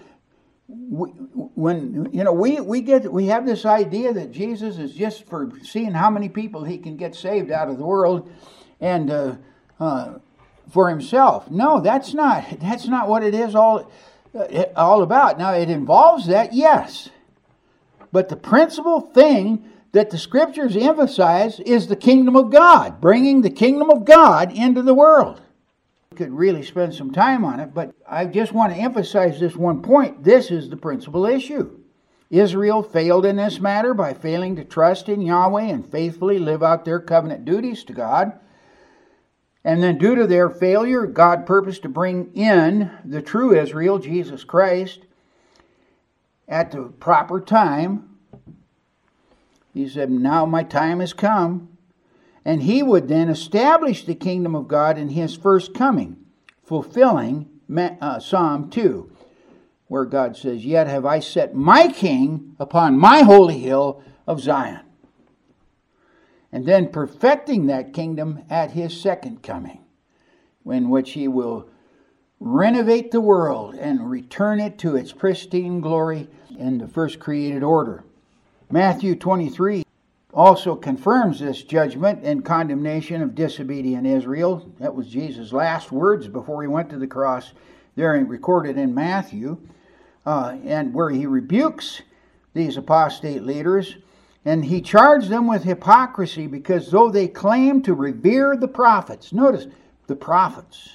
we, 0.69 1.09
when 1.09 2.11
you 2.13 2.25
know 2.25 2.33
we 2.33 2.61
we 2.61 2.83
get 2.83 3.11
we 3.11 3.27
have 3.27 3.47
this 3.47 3.65
idea 3.65 4.13
that 4.13 4.33
Jesus 4.33 4.79
is 4.79 4.93
just 4.93 5.27
for 5.27 5.51
seeing 5.63 5.93
how 5.93 6.11
many 6.11 6.29
people 6.29 6.65
he 6.65 6.77
can 6.77 6.97
get 6.97 7.15
saved 7.15 7.51
out 7.51 7.69
of 7.69 7.79
the 7.79 7.85
world, 7.85 8.31
and 8.81 9.11
uh, 9.11 9.37
uh, 9.81 10.19
for 10.71 10.91
himself. 10.91 11.51
No, 11.51 11.81
that's 11.81 12.13
not 12.13 12.45
that's 12.61 12.87
not 12.87 13.09
what 13.09 13.23
it 13.23 13.35
is 13.35 13.55
all 13.55 13.91
uh, 14.35 14.65
all 14.77 15.03
about. 15.03 15.39
Now 15.39 15.55
it 15.55 15.71
involves 15.71 16.27
that, 16.27 16.53
yes, 16.53 17.09
but 18.13 18.29
the 18.29 18.37
principal 18.37 19.01
thing 19.01 19.65
that 19.93 20.11
the 20.11 20.19
scriptures 20.19 20.77
emphasize 20.77 21.61
is 21.61 21.87
the 21.87 21.97
kingdom 21.97 22.37
of 22.37 22.51
God, 22.51 23.01
bringing 23.01 23.41
the 23.41 23.51
kingdom 23.51 23.89
of 23.89 24.05
God 24.05 24.53
into 24.53 24.83
the 24.83 24.93
world 24.93 25.41
could 26.19 26.33
really 26.33 26.65
spend 26.65 26.93
some 26.93 27.13
time 27.13 27.45
on 27.45 27.61
it, 27.61 27.73
but 27.73 27.95
I 28.07 28.27
just 28.27 28.53
want 28.53 28.75
to 28.75 28.79
emphasize 28.79 29.39
this 29.39 29.55
one 29.55 29.83
point. 29.83 30.25
This 30.25 30.51
is 30.51 30.69
the 30.69 30.77
principal 30.77 31.25
issue. 31.25 31.79
Israel 32.29 32.83
failed 32.83 33.25
in 33.25 33.37
this 33.37 33.61
matter 33.61 33.95
by 33.95 34.13
failing 34.13 34.57
to 34.57 34.65
trust 34.65 35.09
in 35.09 35.23
Yahweh 35.23 35.63
and 35.63 35.89
faithfully 35.89 36.41
live 36.41 36.63
out 36.63 36.85
their 36.85 36.99
covenant 36.99 37.45
duties 37.45 37.85
to 37.85 37.93
God. 37.93 38.33
And 39.65 39.81
then, 39.83 39.97
due 39.97 40.17
to 40.17 40.27
their 40.27 40.51
failure, 40.51 41.07
God 41.07 41.47
purposed 41.47 41.83
to 41.83 41.89
bring 41.89 42.33
in 42.35 42.91
the 43.05 43.23
true 43.23 43.57
Israel, 43.57 43.99
Jesus 43.99 44.43
Christ, 44.43 45.01
at 46.49 46.73
the 46.73 46.83
proper 46.83 47.41
time. 47.41 48.17
He 49.73 49.89
said, 49.89 50.11
Now 50.11 50.45
my 50.47 50.65
time 50.65 51.01
has 51.01 51.13
come 51.13 51.78
and 52.49 52.63
he 52.63 52.83
would 52.83 53.09
then 53.09 53.29
establish 53.29 54.07
the 54.07 54.15
kingdom 54.15 54.55
of 54.55 54.69
God 54.69 54.97
in 54.97 55.11
his 55.11 55.37
first 55.37 55.75
coming, 55.75 56.17
fulfilling 56.65 57.47
uh, 57.77 58.19
Psalm 58.21 58.71
2, 58.71 59.13
where 59.89 60.07
God 60.07 60.35
says, 60.35 60.65
Yet 60.65 60.87
have 60.87 61.05
I 61.05 61.21
set 61.21 61.55
my 61.55 61.89
king 61.89 62.57
upon 62.59 62.99
my 62.99 63.21
holy 63.21 63.59
hill 63.59 64.03
of 64.27 64.41
Zion. 64.41 64.81
And 66.51 66.65
then 66.65 66.89
perfecting 66.89 67.67
that 67.67 67.93
kingdom 67.93 68.43
at 68.49 68.71
his 68.71 68.99
second 68.99 69.43
coming, 69.43 69.85
in 70.65 70.89
which 70.89 71.11
he 71.11 71.29
will 71.29 71.69
renovate 72.41 73.11
the 73.11 73.21
world 73.21 73.75
and 73.75 74.11
return 74.11 74.59
it 74.59 74.79
to 74.79 74.97
its 74.97 75.13
pristine 75.13 75.83
glory 75.83 76.29
in 76.59 76.79
the 76.79 76.89
first 76.89 77.19
created 77.19 77.63
order. 77.63 78.05
Matthew 78.71 79.17
23 79.17 79.85
also 80.35 80.77
confirms 80.77 81.41
this 81.41 81.63
judgment 81.63 82.21
and 82.23 82.45
condemnation 82.45 83.23
of 83.23 83.35
disobedient 83.35 84.07
Israel. 84.07 84.71
That 84.79 84.95
was 84.95 85.09
Jesus' 85.09 85.53
last 85.53 85.91
words 85.91 86.29
before 86.29 86.63
he 86.63 86.69
went 86.69 86.91
to 86.91 86.99
the 86.99 87.07
cross, 87.07 87.53
there 87.97 88.13
recorded 88.25 88.77
in 88.77 88.95
Matthew, 88.95 89.59
uh, 90.27 90.57
and 90.65 90.93
where 90.93 91.11
he 91.11 91.27
rebukes 91.27 92.03
these 92.55 92.77
apostate 92.77 93.43
leaders. 93.43 93.97
And 94.45 94.65
he 94.65 94.81
charged 94.81 95.29
them 95.29 95.47
with 95.47 95.65
hypocrisy 95.65 96.47
because 96.47 96.91
though 96.91 97.11
they 97.11 97.29
claim 97.29 97.83
to 97.83 97.95
revere 97.95 98.57
the 98.57 98.69
prophets, 98.69 99.33
notice 99.33 99.67
the 100.07 100.17
prophets, 100.17 100.91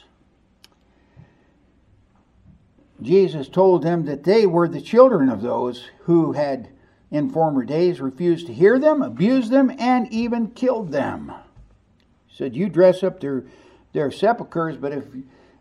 Jesus 3.02 3.50
told 3.50 3.84
them 3.84 4.06
that 4.06 4.24
they 4.24 4.46
were 4.46 4.68
the 4.68 4.82
children 4.82 5.30
of 5.30 5.42
those 5.42 5.90
who 6.04 6.32
had 6.32 6.70
in 7.14 7.30
former 7.30 7.64
days 7.64 8.02
refused 8.02 8.48
to 8.48 8.54
hear 8.54 8.80
them, 8.80 9.04
abused 9.04 9.52
them, 9.52 9.72
and 9.78 10.12
even 10.12 10.48
killed 10.48 10.92
them. 10.92 11.32
He 12.26 12.36
said, 12.36 12.56
You 12.56 12.68
dress 12.68 13.04
up 13.04 13.20
their, 13.20 13.46
their 13.94 14.10
sepulchres, 14.10 14.78
but 14.78 14.92
if, 14.92 15.06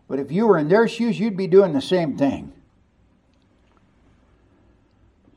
but 0.07 0.17
if 0.17 0.31
you 0.31 0.47
were 0.47 0.57
in 0.57 0.67
their 0.67 0.87
shoes, 0.87 1.19
you'd 1.19 1.37
be 1.37 1.45
doing 1.45 1.71
the 1.71 1.81
same 1.81 2.17
thing. 2.17 2.51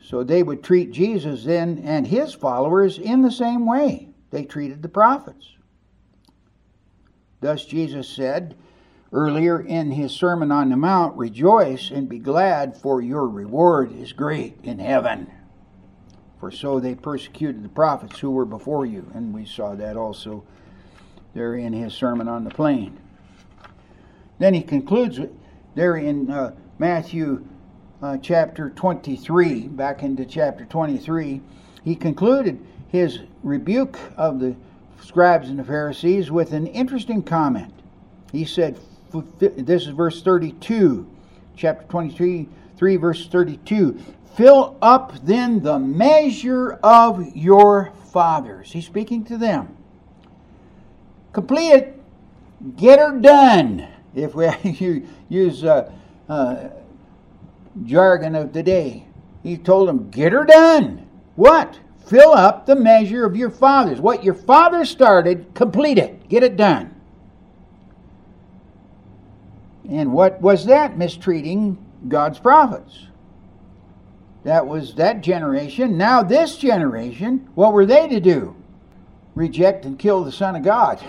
So 0.00 0.24
they 0.24 0.42
would 0.42 0.64
treat 0.64 0.90
Jesus 0.90 1.44
then 1.44 1.82
and 1.84 2.06
his 2.06 2.32
followers 2.32 2.98
in 2.98 3.20
the 3.20 3.30
same 3.30 3.66
way 3.66 4.08
they 4.30 4.44
treated 4.44 4.80
the 4.80 4.88
prophets. 4.88 5.52
Thus, 7.42 7.66
Jesus 7.66 8.08
said 8.08 8.56
earlier 9.12 9.60
in 9.60 9.90
his 9.90 10.12
Sermon 10.12 10.50
on 10.50 10.70
the 10.70 10.76
Mount, 10.76 11.14
Rejoice 11.18 11.90
and 11.90 12.08
be 12.08 12.18
glad, 12.18 12.74
for 12.74 13.02
your 13.02 13.28
reward 13.28 13.92
is 13.92 14.14
great 14.14 14.56
in 14.62 14.78
heaven. 14.78 15.30
For 16.38 16.50
so 16.50 16.80
they 16.80 16.94
persecuted 16.94 17.64
the 17.64 17.68
prophets 17.68 18.18
who 18.18 18.30
were 18.30 18.44
before 18.44 18.86
you. 18.86 19.10
And 19.14 19.32
we 19.32 19.46
saw 19.46 19.74
that 19.74 19.96
also 19.96 20.44
there 21.34 21.54
in 21.54 21.72
his 21.72 21.94
Sermon 21.94 22.28
on 22.28 22.44
the 22.44 22.50
Plain. 22.50 22.98
Then 24.38 24.54
he 24.54 24.62
concludes 24.62 25.20
there 25.74 25.96
in 25.96 26.30
uh, 26.30 26.54
Matthew 26.78 27.46
uh, 28.02 28.18
chapter 28.18 28.70
23, 28.70 29.68
back 29.68 30.02
into 30.02 30.24
chapter 30.24 30.64
23, 30.64 31.40
he 31.84 31.94
concluded 31.94 32.58
his 32.88 33.20
rebuke 33.42 33.98
of 34.16 34.40
the 34.40 34.54
scribes 35.00 35.48
and 35.48 35.58
the 35.58 35.64
Pharisees 35.64 36.30
with 36.30 36.52
an 36.52 36.66
interesting 36.66 37.22
comment. 37.22 37.72
He 38.32 38.44
said, 38.44 38.78
This 39.38 39.82
is 39.82 39.88
verse 39.88 40.22
32, 40.22 41.06
chapter 41.56 41.86
23, 41.88 42.48
3, 42.76 42.96
verse 42.96 43.26
32. 43.26 43.98
Fill 44.36 44.76
up 44.82 45.24
then 45.24 45.62
the 45.62 45.78
measure 45.78 46.74
of 46.82 47.34
your 47.34 47.92
fathers. 48.12 48.72
He's 48.72 48.86
speaking 48.86 49.24
to 49.24 49.38
them. 49.38 49.76
Complete 51.32 51.70
it. 51.70 52.02
Get 52.76 52.98
her 52.98 53.18
done. 53.18 53.88
if 54.14 54.34
we 54.34 55.06
use 55.28 55.64
uh, 55.64 55.90
uh, 56.28 56.68
jargon 57.84 58.34
of 58.34 58.52
the 58.52 58.62
day. 58.62 59.04
He 59.42 59.56
told 59.56 59.88
them, 59.88 60.10
Get 60.10 60.32
her 60.32 60.44
done. 60.44 61.06
What? 61.36 61.78
Fill 62.06 62.32
up 62.32 62.66
the 62.66 62.76
measure 62.76 63.24
of 63.24 63.36
your 63.36 63.50
fathers. 63.50 64.00
What 64.00 64.22
your 64.22 64.34
father 64.34 64.84
started, 64.84 65.54
complete 65.54 65.98
it. 65.98 66.28
Get 66.28 66.42
it 66.42 66.56
done. 66.56 66.94
And 69.88 70.12
what 70.12 70.40
was 70.40 70.66
that? 70.66 70.98
Mistreating 70.98 71.85
God's 72.08 72.38
prophets. 72.38 73.06
That 74.44 74.66
was 74.66 74.94
that 74.94 75.22
generation. 75.22 75.98
Now, 75.98 76.22
this 76.22 76.56
generation, 76.56 77.48
what 77.54 77.72
were 77.72 77.86
they 77.86 78.08
to 78.08 78.20
do? 78.20 78.54
Reject 79.34 79.84
and 79.84 79.98
kill 79.98 80.22
the 80.22 80.32
Son 80.32 80.54
of 80.54 80.62
God. 80.62 81.04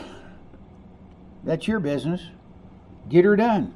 That's 1.44 1.68
your 1.68 1.80
business. 1.80 2.22
Get 3.10 3.26
her 3.26 3.36
done. 3.36 3.74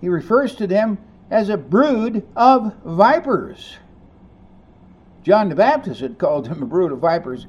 He 0.00 0.08
refers 0.08 0.54
to 0.56 0.66
them 0.66 0.98
as 1.30 1.48
a 1.48 1.56
brood 1.56 2.26
of 2.36 2.74
vipers. 2.84 3.78
John 5.24 5.48
the 5.48 5.54
Baptist 5.54 6.00
had 6.00 6.18
called 6.18 6.44
them 6.44 6.62
a 6.62 6.66
brood 6.66 6.92
of 6.92 6.98
vipers 6.98 7.46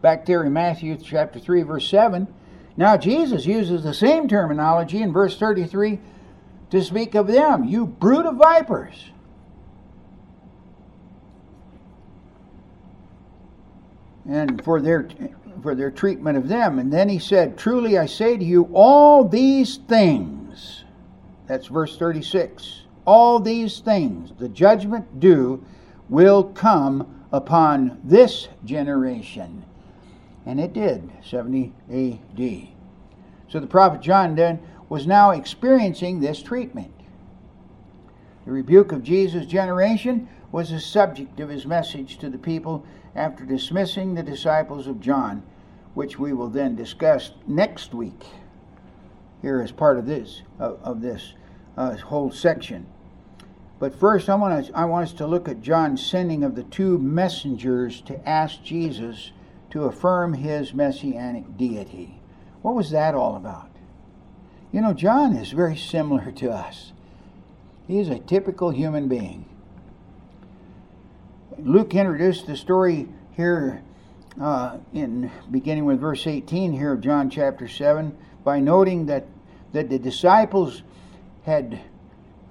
back 0.00 0.24
there 0.24 0.44
in 0.44 0.52
Matthew 0.52 0.96
chapter 0.96 1.38
3, 1.38 1.62
verse 1.62 1.88
7. 1.88 2.26
Now, 2.76 2.96
Jesus 2.96 3.44
uses 3.44 3.82
the 3.82 3.92
same 3.92 4.28
terminology 4.28 5.02
in 5.02 5.12
verse 5.12 5.38
33 5.38 6.00
to 6.72 6.82
speak 6.82 7.14
of 7.14 7.26
them, 7.26 7.64
you 7.64 7.86
brood 7.86 8.24
of 8.24 8.36
vipers. 8.36 9.10
And 14.26 14.64
for 14.64 14.80
their 14.80 15.06
for 15.62 15.74
their 15.74 15.90
treatment 15.90 16.38
of 16.38 16.48
them. 16.48 16.78
And 16.78 16.90
then 16.90 17.10
he 17.10 17.18
said, 17.18 17.58
Truly 17.58 17.98
I 17.98 18.06
say 18.06 18.38
to 18.38 18.44
you, 18.44 18.70
all 18.72 19.22
these 19.22 19.76
things, 19.86 20.84
that's 21.46 21.66
verse 21.66 21.98
36, 21.98 22.84
all 23.04 23.38
these 23.38 23.80
things, 23.80 24.32
the 24.38 24.48
judgment 24.48 25.20
due, 25.20 25.62
will 26.08 26.42
come 26.42 27.22
upon 27.32 28.00
this 28.02 28.48
generation. 28.64 29.62
And 30.46 30.58
it 30.58 30.72
did, 30.72 31.10
70 31.22 31.70
AD. 31.92 32.68
So 33.50 33.60
the 33.60 33.66
prophet 33.66 34.00
John 34.00 34.34
then 34.34 34.58
was 34.92 35.06
now 35.06 35.30
experiencing 35.30 36.20
this 36.20 36.42
treatment. 36.42 36.92
The 38.44 38.52
rebuke 38.52 38.92
of 38.92 39.02
Jesus' 39.02 39.46
generation 39.46 40.28
was 40.52 40.68
the 40.68 40.80
subject 40.80 41.40
of 41.40 41.48
his 41.48 41.64
message 41.64 42.18
to 42.18 42.28
the 42.28 42.36
people 42.36 42.84
after 43.16 43.46
dismissing 43.46 44.12
the 44.12 44.22
disciples 44.22 44.86
of 44.86 45.00
John, 45.00 45.44
which 45.94 46.18
we 46.18 46.34
will 46.34 46.50
then 46.50 46.76
discuss 46.76 47.30
next 47.46 47.94
week 47.94 48.22
here 49.40 49.62
as 49.62 49.72
part 49.72 49.96
of 49.96 50.04
this 50.04 50.42
of, 50.58 50.78
of 50.82 51.00
this 51.00 51.32
uh, 51.78 51.96
whole 51.96 52.30
section. 52.30 52.86
But 53.78 53.98
first, 53.98 54.28
I 54.28 54.34
want, 54.34 54.66
to, 54.66 54.76
I 54.76 54.84
want 54.84 55.08
us 55.08 55.14
to 55.14 55.26
look 55.26 55.48
at 55.48 55.62
John's 55.62 56.04
sending 56.04 56.44
of 56.44 56.54
the 56.54 56.64
two 56.64 56.98
messengers 56.98 58.02
to 58.02 58.28
ask 58.28 58.62
Jesus 58.62 59.30
to 59.70 59.84
affirm 59.84 60.34
his 60.34 60.74
messianic 60.74 61.56
deity. 61.56 62.20
What 62.60 62.74
was 62.74 62.90
that 62.90 63.14
all 63.14 63.36
about? 63.36 63.71
You 64.72 64.80
know, 64.80 64.94
John 64.94 65.36
is 65.36 65.52
very 65.52 65.76
similar 65.76 66.32
to 66.32 66.50
us. 66.50 66.92
He 67.86 67.98
is 67.98 68.08
a 68.08 68.18
typical 68.18 68.70
human 68.70 69.06
being. 69.06 69.44
Luke 71.58 71.94
introduced 71.94 72.46
the 72.46 72.56
story 72.56 73.06
here 73.36 73.82
uh, 74.40 74.78
in 74.94 75.30
beginning 75.50 75.84
with 75.84 76.00
verse 76.00 76.26
18 76.26 76.72
here 76.72 76.92
of 76.94 77.02
John 77.02 77.28
chapter 77.28 77.68
7 77.68 78.16
by 78.44 78.60
noting 78.60 79.04
that, 79.06 79.26
that 79.74 79.90
the 79.90 79.98
disciples 79.98 80.82
had 81.44 81.78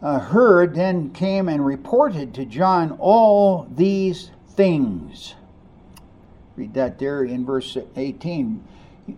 uh, 0.03 0.19
heard, 0.19 0.75
then 0.75 1.09
came 1.09 1.49
and 1.49 1.65
reported 1.65 2.35
to 2.35 2.45
John 2.45 2.97
all 2.99 3.67
these 3.75 4.29
things. 4.49 5.33
Read 6.55 6.75
that 6.75 6.99
there 6.99 7.23
in 7.23 7.47
verse 7.47 7.75
18. 7.95 8.63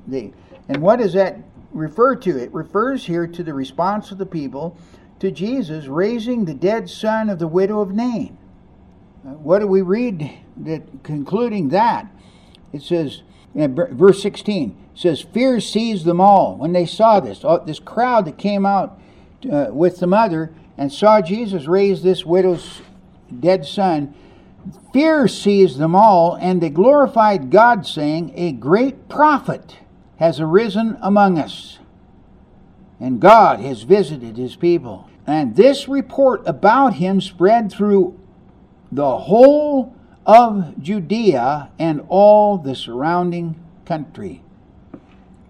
They, 0.07 0.31
and 0.69 0.81
what 0.81 0.99
does 0.99 1.13
that 1.13 1.37
refer 1.73 2.15
to? 2.15 2.37
It 2.37 2.53
refers 2.53 3.05
here 3.05 3.27
to 3.27 3.43
the 3.43 3.53
response 3.53 4.11
of 4.11 4.17
the 4.17 4.25
people 4.25 4.77
to 5.19 5.31
Jesus 5.31 5.87
raising 5.87 6.45
the 6.45 6.53
dead 6.53 6.89
son 6.89 7.29
of 7.29 7.39
the 7.39 7.47
widow 7.47 7.79
of 7.79 7.91
Nain. 7.91 8.37
Uh, 9.25 9.31
what 9.31 9.59
do 9.59 9.67
we 9.67 9.81
read 9.81 10.37
that 10.57 11.03
concluding 11.03 11.69
that? 11.69 12.07
It 12.71 12.81
says, 12.81 13.23
verse 13.55 14.21
16 14.21 14.75
says, 14.95 15.21
Fear 15.21 15.61
seized 15.61 16.05
them 16.05 16.19
all 16.19 16.57
when 16.57 16.73
they 16.73 16.85
saw 16.85 17.19
this. 17.19 17.43
This 17.65 17.79
crowd 17.79 18.25
that 18.25 18.37
came 18.37 18.65
out 18.65 18.99
uh, 19.49 19.67
with 19.69 19.99
the 19.99 20.07
mother 20.07 20.53
and 20.77 20.91
saw 20.91 21.21
Jesus 21.21 21.67
raise 21.67 22.03
this 22.03 22.25
widow's 22.25 22.81
dead 23.39 23.65
son, 23.65 24.13
fear 24.91 25.27
seized 25.27 25.77
them 25.77 25.95
all, 25.95 26.35
and 26.35 26.61
they 26.61 26.69
glorified 26.69 27.49
God, 27.49 27.85
saying, 27.85 28.31
A 28.35 28.51
great 28.51 29.09
prophet 29.09 29.77
has 30.17 30.39
arisen 30.39 30.97
among 31.01 31.37
us, 31.37 31.79
and 32.99 33.19
God 33.19 33.59
has 33.59 33.83
visited 33.83 34.37
his 34.37 34.55
people. 34.55 35.09
And 35.25 35.55
this 35.55 35.87
report 35.87 36.43
about 36.45 36.95
him 36.95 37.21
spread 37.21 37.71
through 37.71 38.19
the 38.91 39.17
whole 39.17 39.95
of 40.25 40.81
Judea 40.81 41.71
and 41.79 42.05
all 42.09 42.57
the 42.57 42.75
surrounding 42.75 43.59
country. 43.85 44.43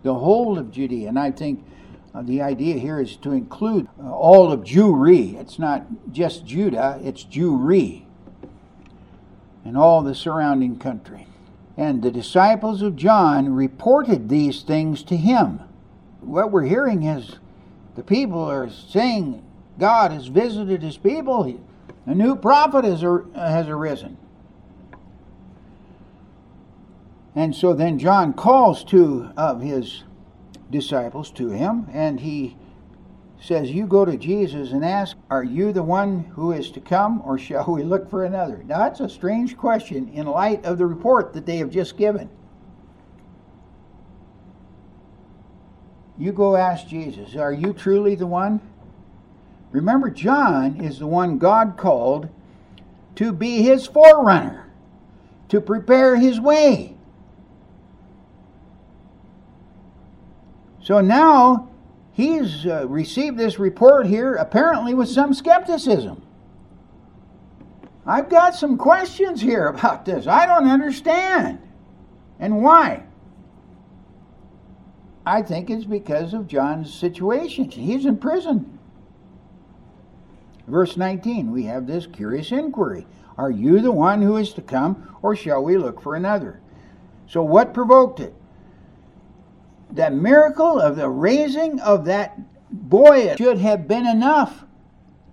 The 0.04 0.13
whole 0.13 0.58
of 0.58 0.71
Judea. 0.71 1.10
And 1.10 1.19
I 1.19 1.32
think 1.32 1.65
uh, 2.13 2.21
the 2.21 2.41
idea 2.41 2.78
here 2.78 2.99
is 2.99 3.15
to 3.17 3.32
include 3.32 3.88
uh, 4.02 4.12
all 4.12 4.52
of 4.52 4.62
Jewry. 4.62 5.39
It's 5.39 5.58
not 5.58 5.86
just 6.12 6.45
Judah, 6.45 6.99
it's 7.04 7.23
Jewry. 7.23 8.06
And 9.65 9.78
all 9.78 10.02
the 10.02 10.13
surrounding 10.13 10.78
country. 10.78 11.28
And 11.75 12.01
the 12.01 12.12
disciples 12.12 12.81
of 12.81 12.95
John 12.95 13.53
reported 13.53 14.29
these 14.29 14.62
things 14.62 15.03
to 15.03 15.17
him. 15.17 15.59
What 16.21 16.51
we're 16.51 16.65
hearing 16.65 17.03
is 17.03 17.39
the 17.95 18.03
people 18.03 18.39
are 18.39 18.69
saying 18.69 19.43
God 19.79 20.12
has 20.12 20.27
visited 20.27 20.83
his 20.83 20.97
people. 20.97 21.59
A 22.05 22.13
new 22.13 22.36
prophet 22.36 22.86
has, 22.86 23.01
has 23.36 23.67
arisen. 23.67 24.17
And 27.36 27.55
so 27.55 27.73
then 27.73 27.97
John 27.97 28.33
calls 28.33 28.83
two 28.83 29.31
of 29.36 29.62
his 29.62 30.03
disciples 30.69 31.31
to 31.31 31.49
him, 31.49 31.88
and 31.91 32.19
he 32.19 32.55
says, 33.43 33.71
You 33.71 33.86
go 33.86 34.06
to 34.06 34.17
Jesus 34.17 34.71
and 34.71 34.86
ask, 34.86 35.17
Are 35.29 35.43
you 35.43 35.73
the 35.73 35.84
one 35.84 36.23
who 36.36 36.53
is 36.53 36.71
to 36.71 36.79
come, 36.79 37.21
or 37.25 37.38
shall 37.38 37.65
we 37.65 37.84
look 37.84 38.10
for 38.10 38.23
another? 38.23 38.63
Now, 38.65 38.79
that's 38.79 39.01
a 39.01 39.10
strange 39.10 39.58
question 39.58 40.08
in 40.13 40.27
light 40.27 40.63
of 40.63 40.77
the 40.77 40.86
report 40.86 41.34
that 41.34 41.45
they 41.45 41.58
have 41.58 41.69
just 41.69 41.97
given. 41.97 42.29
You 46.17 46.32
go 46.32 46.56
ask 46.56 46.88
Jesus, 46.88 47.36
Are 47.36 47.51
you 47.51 47.73
truly 47.73 48.15
the 48.15 48.27
one? 48.27 48.62
Remember, 49.71 50.10
John 50.10 50.79
is 50.79 50.99
the 50.99 51.08
one 51.08 51.38
God 51.38 51.75
called 51.77 52.29
to 53.15 53.34
be 53.34 53.62
his 53.62 53.86
forerunner, 53.88 54.71
to 55.49 55.60
prepare 55.60 56.15
his 56.15 56.39
way. 56.39 56.95
So 60.82 61.01
now 61.01 61.72
he's 62.13 62.65
uh, 62.65 62.88
received 62.88 63.38
this 63.38 63.60
report 63.60 64.08
here, 64.08 64.36
apparently 64.36 64.93
with 64.93 65.10
some 65.10 65.34
skepticism. 65.34 66.23
I've 68.06 68.30
got 68.30 68.56
some 68.56 68.78
questions 68.78 69.41
here 69.41 69.67
about 69.67 70.06
this. 70.06 70.28
I 70.28 70.45
don't 70.45 70.67
understand. 70.67 71.60
And 72.39 72.62
why? 72.62 73.04
I 75.26 75.41
think 75.41 75.69
it's 75.69 75.86
because 75.86 76.34
of 76.34 76.47
John's 76.47 76.93
situation. 76.93 77.69
He's 77.69 78.06
in 78.06 78.17
prison. 78.17 78.80
Verse 80.67 80.97
19, 80.97 81.52
we 81.52 81.63
have 81.63 81.88
this 81.88 82.08
curious 82.08 82.52
inquiry 82.52 83.06
Are 83.38 83.52
you 83.52 83.82
the 83.82 83.91
one 83.91 84.21
who 84.21 84.38
is 84.38 84.54
to 84.54 84.62
come, 84.62 85.15
or 85.21 85.36
shall 85.36 85.63
we 85.63 85.78
look 85.78 86.02
for 86.02 86.15
another? 86.15 86.60
So, 87.28 87.41
what 87.43 87.73
provoked 87.73 88.19
it? 88.19 88.34
The 89.93 90.10
miracle 90.10 90.79
of 90.79 90.95
the 90.95 91.08
raising 91.08 91.79
of 91.79 92.06
that 92.06 92.38
boy 92.71 93.36
should 93.38 93.60
have 93.60 93.88
been 93.88 94.08
enough 94.08 94.65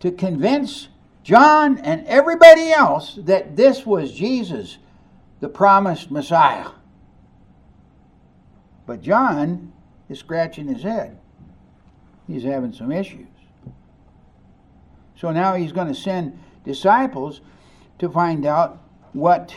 to 0.01 0.13
convince 0.13 0.89
John 1.23 1.79
and 1.79 2.07
everybody 2.07 2.71
else 2.71 3.19
that 3.23 3.57
this 3.57 3.87
was 3.87 4.13
Jesus, 4.13 4.79
the 5.41 5.49
promised 5.49 6.11
Messiah. 6.11 6.69
But 8.87 9.01
John 9.01 9.73
is 10.09 10.19
scratching 10.19 10.69
his 10.69 10.83
head. 10.83 11.19
He's 12.27 12.43
having 12.43 12.73
some 12.73 12.93
issues. 12.93 13.27
So 15.17 15.31
now 15.31 15.55
he's 15.55 15.73
going 15.73 15.89
to 15.89 15.95
send 15.95 16.39
disciples 16.65 17.41
to 17.99 18.09
find 18.09 18.45
out 18.45 18.83
what 19.13 19.55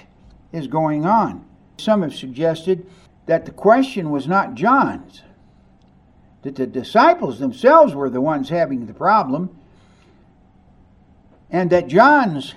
is 0.51 0.67
going 0.67 1.05
on. 1.05 1.45
Some 1.77 2.01
have 2.03 2.13
suggested 2.13 2.85
that 3.25 3.45
the 3.45 3.51
question 3.51 4.09
was 4.11 4.27
not 4.27 4.55
John's. 4.55 5.21
that 6.43 6.55
the 6.55 6.67
disciples 6.67 7.39
themselves 7.39 7.95
were 7.95 8.09
the 8.09 8.21
ones 8.21 8.49
having 8.49 8.85
the 8.85 8.93
problem, 8.93 9.49
and 11.49 11.69
that 11.69 11.87
John's 11.87 12.53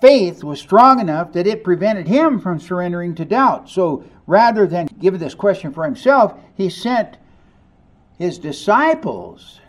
faith 0.00 0.44
was 0.44 0.60
strong 0.60 1.00
enough 1.00 1.32
that 1.32 1.46
it 1.46 1.64
prevented 1.64 2.06
him 2.06 2.40
from 2.40 2.60
surrendering 2.60 3.14
to 3.16 3.24
doubt. 3.24 3.68
So 3.68 4.04
rather 4.28 4.66
than 4.66 4.86
give 5.00 5.18
this 5.18 5.34
question 5.34 5.72
for 5.72 5.84
himself, 5.84 6.38
he 6.54 6.70
sent 6.70 7.16
his 8.16 8.38
disciples 8.38 9.60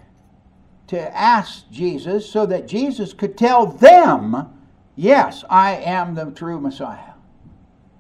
to 0.88 1.18
ask 1.18 1.70
Jesus 1.72 2.30
so 2.30 2.46
that 2.46 2.68
Jesus 2.68 3.14
could 3.14 3.38
tell 3.38 3.66
them, 3.66 4.54
Yes, 4.96 5.44
I 5.50 5.78
am 5.78 6.14
the 6.14 6.30
true 6.32 6.60
Messiah, 6.60 7.14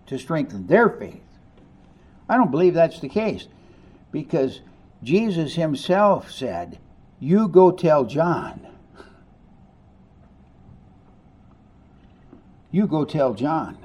to 0.08 0.19
strengthen 0.19 0.67
their 0.67 0.89
faith. 0.89 1.21
I 2.30 2.38
don't 2.38 2.52
believe 2.52 2.76
that's 2.76 3.00
the 3.00 3.10
case 3.10 3.48
because 4.12 4.62
Jesus 5.04 5.56
himself 5.56 6.32
said, 6.32 6.78
You 7.20 7.48
go 7.48 7.72
tell 7.72 8.06
John. 8.06 8.68
You 12.72 12.86
go 12.86 13.04
tell 13.04 13.34
John 13.34 13.78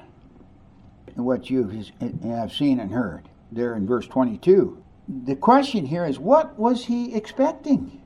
what 1.15 1.49
you 1.49 1.85
have 2.23 2.53
seen 2.53 2.79
and 2.81 2.93
heard, 2.93 3.29
there 3.51 3.75
in 3.75 3.87
verse 3.87 4.07
22. 4.07 4.83
The 5.25 5.37
question 5.37 5.87
here 5.87 6.05
is 6.05 6.19
what 6.19 6.59
was 6.59 6.85
he 6.85 7.15
expecting? 7.15 8.03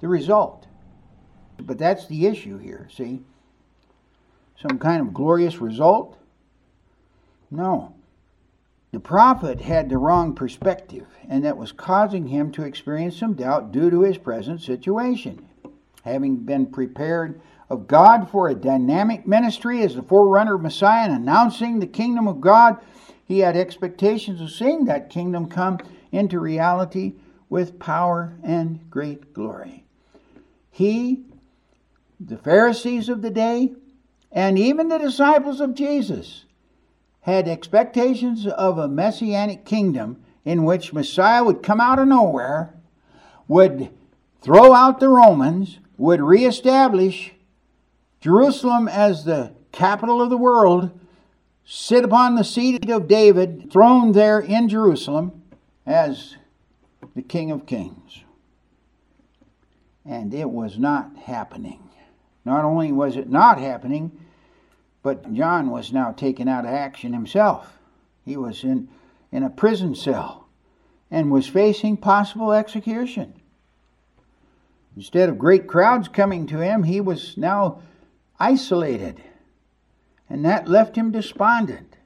The 0.00 0.08
result. 0.08 0.66
But 1.58 1.78
that's 1.78 2.06
the 2.06 2.26
issue 2.26 2.58
here, 2.58 2.88
see? 2.94 3.22
Some 4.60 4.78
kind 4.78 5.00
of 5.00 5.14
glorious 5.14 5.58
result? 5.58 6.18
No. 7.50 7.94
The 8.90 9.00
prophet 9.00 9.60
had 9.60 9.90
the 9.90 9.98
wrong 9.98 10.34
perspective, 10.34 11.06
and 11.28 11.44
that 11.44 11.58
was 11.58 11.72
causing 11.72 12.28
him 12.28 12.50
to 12.52 12.62
experience 12.62 13.18
some 13.18 13.34
doubt 13.34 13.70
due 13.70 13.90
to 13.90 14.00
his 14.00 14.16
present 14.16 14.62
situation. 14.62 15.46
Having 16.04 16.36
been 16.38 16.66
prepared 16.66 17.40
of 17.68 17.86
God 17.86 18.30
for 18.30 18.48
a 18.48 18.54
dynamic 18.54 19.26
ministry 19.26 19.82
as 19.82 19.94
the 19.94 20.02
forerunner 20.02 20.54
of 20.54 20.62
Messiah 20.62 21.04
and 21.04 21.12
announcing 21.12 21.78
the 21.78 21.86
kingdom 21.86 22.26
of 22.26 22.40
God, 22.40 22.78
he 23.26 23.40
had 23.40 23.58
expectations 23.58 24.40
of 24.40 24.50
seeing 24.50 24.86
that 24.86 25.10
kingdom 25.10 25.50
come 25.50 25.78
into 26.10 26.40
reality 26.40 27.12
with 27.50 27.78
power 27.78 28.38
and 28.42 28.88
great 28.88 29.34
glory. 29.34 29.84
He, 30.70 31.24
the 32.18 32.38
Pharisees 32.38 33.10
of 33.10 33.20
the 33.20 33.30
day, 33.30 33.74
and 34.32 34.58
even 34.58 34.88
the 34.88 34.98
disciples 34.98 35.60
of 35.60 35.74
Jesus 35.74 36.44
had 37.28 37.46
expectations 37.46 38.46
of 38.46 38.78
a 38.78 38.88
messianic 38.88 39.66
kingdom 39.66 40.16
in 40.46 40.64
which 40.64 40.94
Messiah 40.94 41.44
would 41.44 41.62
come 41.62 41.78
out 41.78 41.98
of 41.98 42.08
nowhere, 42.08 42.74
would 43.46 43.90
throw 44.40 44.72
out 44.72 44.98
the 44.98 45.10
Romans, 45.10 45.78
would 45.98 46.22
reestablish 46.22 47.34
Jerusalem 48.22 48.88
as 48.88 49.24
the 49.24 49.52
capital 49.72 50.22
of 50.22 50.30
the 50.30 50.38
world, 50.38 50.98
sit 51.66 52.02
upon 52.02 52.34
the 52.34 52.44
seat 52.44 52.88
of 52.88 53.06
David, 53.06 53.70
throned 53.70 54.14
there 54.14 54.40
in 54.40 54.66
Jerusalem 54.70 55.42
as 55.84 56.36
the 57.14 57.20
King 57.20 57.50
of 57.50 57.66
Kings. 57.66 58.24
And 60.06 60.32
it 60.32 60.48
was 60.48 60.78
not 60.78 61.14
happening. 61.24 61.90
Not 62.46 62.64
only 62.64 62.90
was 62.90 63.16
it 63.16 63.28
not 63.28 63.58
happening, 63.58 64.12
but 65.02 65.32
John 65.32 65.70
was 65.70 65.92
now 65.92 66.12
taken 66.12 66.48
out 66.48 66.64
of 66.64 66.72
action 66.72 67.12
himself. 67.12 67.78
He 68.24 68.36
was 68.36 68.64
in, 68.64 68.88
in 69.32 69.42
a 69.42 69.50
prison 69.50 69.94
cell 69.94 70.48
and 71.10 71.30
was 71.30 71.46
facing 71.46 71.96
possible 71.96 72.52
execution. 72.52 73.34
Instead 74.96 75.28
of 75.28 75.38
great 75.38 75.66
crowds 75.66 76.08
coming 76.08 76.46
to 76.46 76.58
him, 76.58 76.82
he 76.82 77.00
was 77.00 77.36
now 77.36 77.80
isolated. 78.40 79.22
And 80.28 80.44
that 80.44 80.68
left 80.68 80.96
him 80.96 81.10
despondent. 81.10 81.96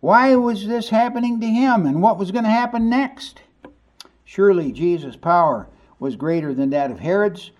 Why 0.00 0.36
was 0.36 0.66
this 0.66 0.90
happening 0.90 1.40
to 1.40 1.46
him 1.46 1.86
and 1.86 2.02
what 2.02 2.18
was 2.18 2.30
going 2.30 2.44
to 2.44 2.50
happen 2.50 2.90
next? 2.90 3.40
Surely 4.24 4.72
Jesus' 4.72 5.16
power 5.16 5.68
was 5.98 6.16
greater 6.16 6.52
than 6.52 6.70
that 6.70 6.90
of 6.90 7.00
Herod's. 7.00 7.50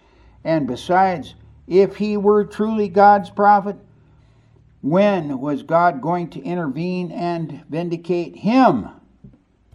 And 0.44 0.66
besides, 0.66 1.34
if 1.66 1.96
he 1.96 2.16
were 2.16 2.44
truly 2.44 2.88
God's 2.88 3.30
prophet, 3.30 3.76
when 4.82 5.38
was 5.38 5.62
God 5.62 6.02
going 6.02 6.28
to 6.30 6.42
intervene 6.42 7.10
and 7.12 7.64
vindicate 7.70 8.36
him? 8.36 8.88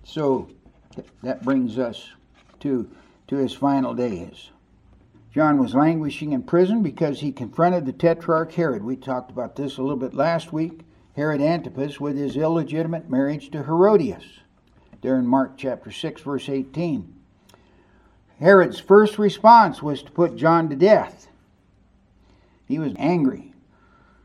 So 0.03 0.49
that 1.23 1.43
brings 1.43 1.79
us 1.79 2.09
to, 2.59 2.89
to 3.27 3.35
his 3.37 3.53
final 3.53 3.93
days. 3.93 4.49
John 5.33 5.57
was 5.57 5.75
languishing 5.75 6.33
in 6.33 6.43
prison 6.43 6.83
because 6.83 7.19
he 7.19 7.31
confronted 7.31 7.85
the 7.85 7.93
Tetrarch 7.93 8.51
Herod. 8.53 8.83
We 8.83 8.95
talked 8.95 9.31
about 9.31 9.55
this 9.55 9.77
a 9.77 9.81
little 9.81 9.97
bit 9.97 10.13
last 10.13 10.51
week. 10.51 10.81
Herod 11.15 11.41
Antipas 11.41 11.99
with 11.99 12.17
his 12.17 12.35
illegitimate 12.35 13.09
marriage 13.09 13.49
to 13.51 13.63
Herodias, 13.63 14.39
there 15.01 15.17
in 15.17 15.25
Mark 15.25 15.57
chapter 15.57 15.91
6, 15.91 16.21
verse 16.21 16.47
18. 16.47 17.13
Herod's 18.39 18.79
first 18.79 19.17
response 19.17 19.81
was 19.81 20.03
to 20.03 20.11
put 20.11 20.35
John 20.35 20.69
to 20.69 20.75
death. 20.75 21.27
He 22.67 22.77
was 22.77 22.93
angry. 22.97 23.53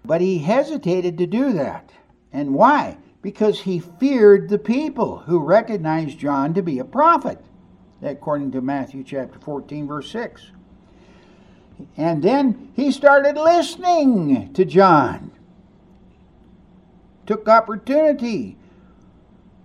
But 0.04 0.20
he 0.20 0.38
hesitated 0.38 1.18
to 1.18 1.26
do 1.26 1.52
that. 1.52 1.90
And 2.32 2.54
why? 2.54 2.98
Because 3.20 3.60
he 3.60 3.78
feared 3.78 4.48
the 4.48 4.58
people 4.58 5.18
who 5.18 5.38
recognized 5.38 6.18
John 6.18 6.54
to 6.54 6.62
be 6.62 6.78
a 6.78 6.84
prophet, 6.84 7.38
according 8.02 8.50
to 8.52 8.60
Matthew 8.60 9.04
chapter 9.04 9.38
14, 9.38 9.86
verse 9.86 10.10
6. 10.10 10.50
And 11.96 12.22
then 12.22 12.72
he 12.74 12.90
started 12.90 13.36
listening 13.36 14.52
to 14.54 14.64
John. 14.64 15.30
Took 17.26 17.48
opportunity 17.48 18.56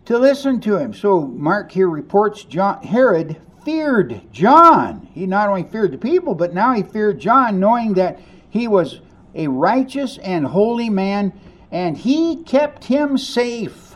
to 0.06 0.18
listen 0.18 0.62
to 0.62 0.78
him. 0.78 0.94
So 0.94 1.22
Mark 1.22 1.72
here 1.72 1.90
reports 1.90 2.44
John 2.44 2.84
Herod 2.84 3.42
feared 3.66 4.22
John. 4.32 5.10
He 5.14 5.26
not 5.26 5.50
only 5.50 5.64
feared 5.64 5.92
the 5.92 5.98
people, 5.98 6.36
but 6.36 6.54
now 6.54 6.74
he 6.74 6.84
feared 6.84 7.20
John, 7.20 7.60
knowing 7.60 7.96
that 7.96 8.20
he 8.50 8.68
was 8.68 9.02
a 9.38 9.48
righteous 9.48 10.18
and 10.18 10.46
holy 10.46 10.90
man, 10.90 11.32
and 11.72 11.96
he 11.96 12.44
kept 12.44 12.86
him 12.86 13.18
safe 13.18 13.96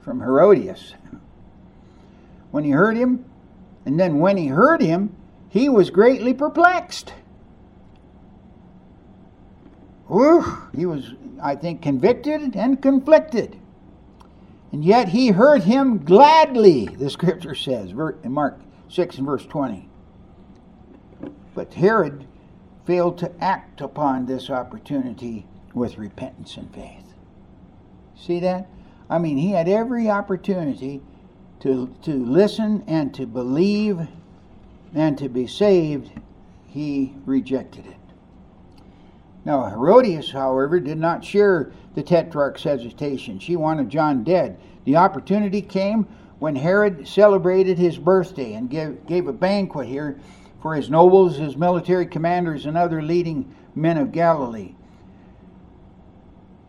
from 0.00 0.20
Herodias. 0.20 0.94
When 2.52 2.62
he 2.62 2.70
heard 2.70 2.96
him, 2.96 3.24
and 3.84 3.98
then 3.98 4.18
when 4.18 4.36
he 4.36 4.46
heard 4.46 4.80
him, 4.82 5.16
he 5.48 5.68
was 5.68 5.90
greatly 5.90 6.34
perplexed. 6.34 7.14
Whew, 10.08 10.44
he 10.74 10.86
was, 10.86 11.14
I 11.42 11.56
think, 11.56 11.82
convicted 11.82 12.54
and 12.54 12.80
conflicted. 12.80 13.58
And 14.70 14.84
yet 14.84 15.08
he 15.08 15.28
heard 15.28 15.62
him 15.62 16.04
gladly, 16.04 16.86
the 16.86 17.08
scripture 17.08 17.54
says, 17.54 17.90
in 17.90 18.32
Mark 18.32 18.60
6 18.88 19.16
and 19.16 19.26
verse 19.26 19.46
20. 19.46 19.88
But 21.54 21.72
Herod 21.72 22.26
failed 22.86 23.18
to 23.18 23.32
act 23.42 23.80
upon 23.80 24.26
this 24.26 24.48
opportunity 24.48 25.46
with 25.74 25.98
repentance 25.98 26.56
and 26.56 26.72
faith. 26.72 27.14
See 28.16 28.40
that? 28.40 28.68
I 29.10 29.18
mean, 29.18 29.36
he 29.36 29.50
had 29.50 29.68
every 29.68 30.08
opportunity 30.08 31.02
to, 31.60 31.94
to 32.02 32.12
listen 32.12 32.84
and 32.86 33.12
to 33.14 33.26
believe 33.26 34.00
and 34.94 35.18
to 35.18 35.28
be 35.28 35.46
saved. 35.46 36.10
He 36.66 37.14
rejected 37.24 37.86
it. 37.86 37.96
Now, 39.44 39.64
Herodias, 39.64 40.32
however, 40.32 40.80
did 40.80 40.98
not 40.98 41.24
share 41.24 41.72
the 41.94 42.02
tetrarch's 42.02 42.64
hesitation. 42.64 43.38
She 43.38 43.54
wanted 43.54 43.88
John 43.88 44.24
dead. 44.24 44.58
The 44.84 44.96
opportunity 44.96 45.62
came 45.62 46.06
when 46.38 46.56
Herod 46.56 47.06
celebrated 47.06 47.78
his 47.78 47.96
birthday 47.96 48.54
and 48.54 48.68
gave, 48.68 49.06
gave 49.06 49.28
a 49.28 49.32
banquet 49.32 49.86
here 49.86 50.18
for 50.60 50.74
his 50.74 50.90
nobles, 50.90 51.36
his 51.36 51.56
military 51.56 52.06
commanders, 52.06 52.66
and 52.66 52.76
other 52.76 53.02
leading 53.02 53.54
men 53.74 53.98
of 53.98 54.12
Galilee. 54.12 54.74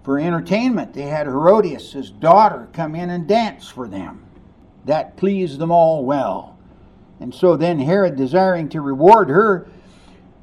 For 0.03 0.19
entertainment, 0.19 0.93
they 0.93 1.03
had 1.03 1.27
Herodias, 1.27 1.91
daughter, 2.11 2.69
come 2.71 2.95
in 2.95 3.09
and 3.09 3.27
dance 3.27 3.67
for 3.67 3.87
them. 3.87 4.23
That 4.85 5.17
pleased 5.17 5.59
them 5.59 5.71
all 5.71 6.05
well. 6.05 6.57
And 7.19 7.33
so 7.33 7.57
then 7.57 7.79
Herod, 7.79 8.15
desiring 8.15 8.69
to 8.69 8.81
reward 8.81 9.29
her, 9.29 9.67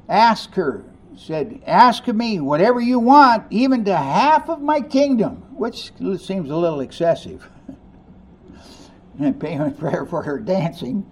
asked 0.07 0.55
her, 0.55 0.83
said, 1.17 1.61
Ask 1.65 2.07
of 2.07 2.15
me 2.15 2.39
whatever 2.39 2.79
you 2.79 2.99
want, 2.99 3.45
even 3.49 3.85
to 3.85 3.95
half 3.95 4.49
of 4.49 4.61
my 4.61 4.81
kingdom, 4.81 5.37
which 5.55 5.93
seems 5.97 6.49
a 6.49 6.55
little 6.55 6.81
excessive. 6.81 7.49
and 9.19 9.39
payment 9.39 9.79
her, 9.79 10.05
for 10.05 10.23
her 10.23 10.39
dancing. 10.39 11.05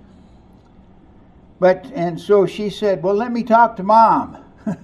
But, 1.64 1.90
and 1.96 2.20
so 2.20 2.46
she 2.46 2.70
said, 2.70 3.02
Well, 3.02 3.16
let 3.16 3.32
me 3.32 3.42
talk 3.42 3.78
to 3.78 3.84
mom. 3.84 4.44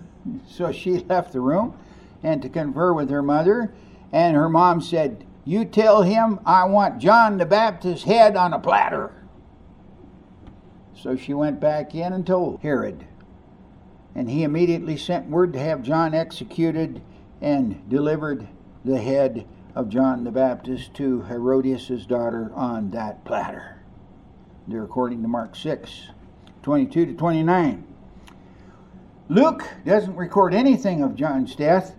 so 0.48 0.72
she 0.72 1.00
left 1.10 1.34
the 1.34 1.42
room 1.42 1.78
and 2.24 2.42
to 2.42 2.48
confer 2.48 2.94
with 2.94 3.10
her 3.10 3.22
mother. 3.22 3.74
And 4.14 4.34
her 4.38 4.48
mom 4.48 4.80
said, 4.80 5.26
You 5.44 5.66
tell 5.66 6.04
him 6.04 6.40
I 6.46 6.64
want 6.64 7.00
John 7.00 7.38
the 7.38 7.46
Baptist's 7.46 8.06
head 8.06 8.38
on 8.38 8.54
a 8.54 8.60
platter. 8.60 9.12
So 10.96 11.18
she 11.18 11.34
went 11.34 11.60
back 11.60 11.94
in 11.96 12.14
and 12.14 12.26
told 12.26 12.62
Herod. 12.62 13.06
And 14.16 14.30
he 14.30 14.44
immediately 14.44 14.96
sent 14.96 15.30
word 15.30 15.52
to 15.52 15.60
have 15.60 15.82
John 15.82 16.14
executed 16.14 17.02
and 17.42 17.90
delivered 17.90 18.48
the 18.86 19.02
head 19.02 19.46
of 19.76 19.90
John 19.90 20.24
the 20.24 20.32
Baptist 20.32 20.94
to 20.94 21.24
Herodias' 21.24 22.06
daughter 22.06 22.54
on 22.56 22.92
that 22.92 23.26
platter. 23.26 23.82
They're 24.66 24.86
according 24.86 25.24
to 25.24 25.28
Mark 25.28 25.58
6 25.58 26.12
22 26.64 27.06
to 27.08 27.14
29. 27.14 27.86
Luke 29.30 29.64
doesn't 29.86 30.16
record 30.16 30.54
anything 30.54 31.04
of 31.04 31.16
John's 31.16 31.56
death. 31.56 31.96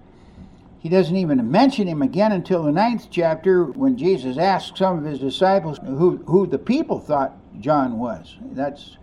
He 0.81 0.89
doesn't 0.89 1.17
even 1.17 1.51
mention 1.51 1.87
him 1.87 2.03
again 2.03 2.33
until 2.33 2.63
the 2.63 2.73
ninth 2.73 3.09
chapter 3.11 3.65
when 3.65 3.97
Jesus 3.97 4.39
asked 4.39 4.79
some 4.79 4.99
of 4.99 5.05
his 5.05 5.19
disciples 5.19 5.79
who, 5.85 6.17
who 6.27 6.47
the 6.47 6.59
people 6.59 6.99
thought 6.99 7.37
John 7.61 7.99
was. 7.99 8.37
That's 8.53 8.97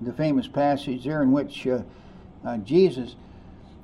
the 0.00 0.12
famous 0.12 0.48
passage 0.48 1.04
there 1.04 1.22
in 1.22 1.30
which 1.30 1.66
uh, 1.66 1.82
uh, 2.44 2.56
Jesus 2.58 3.14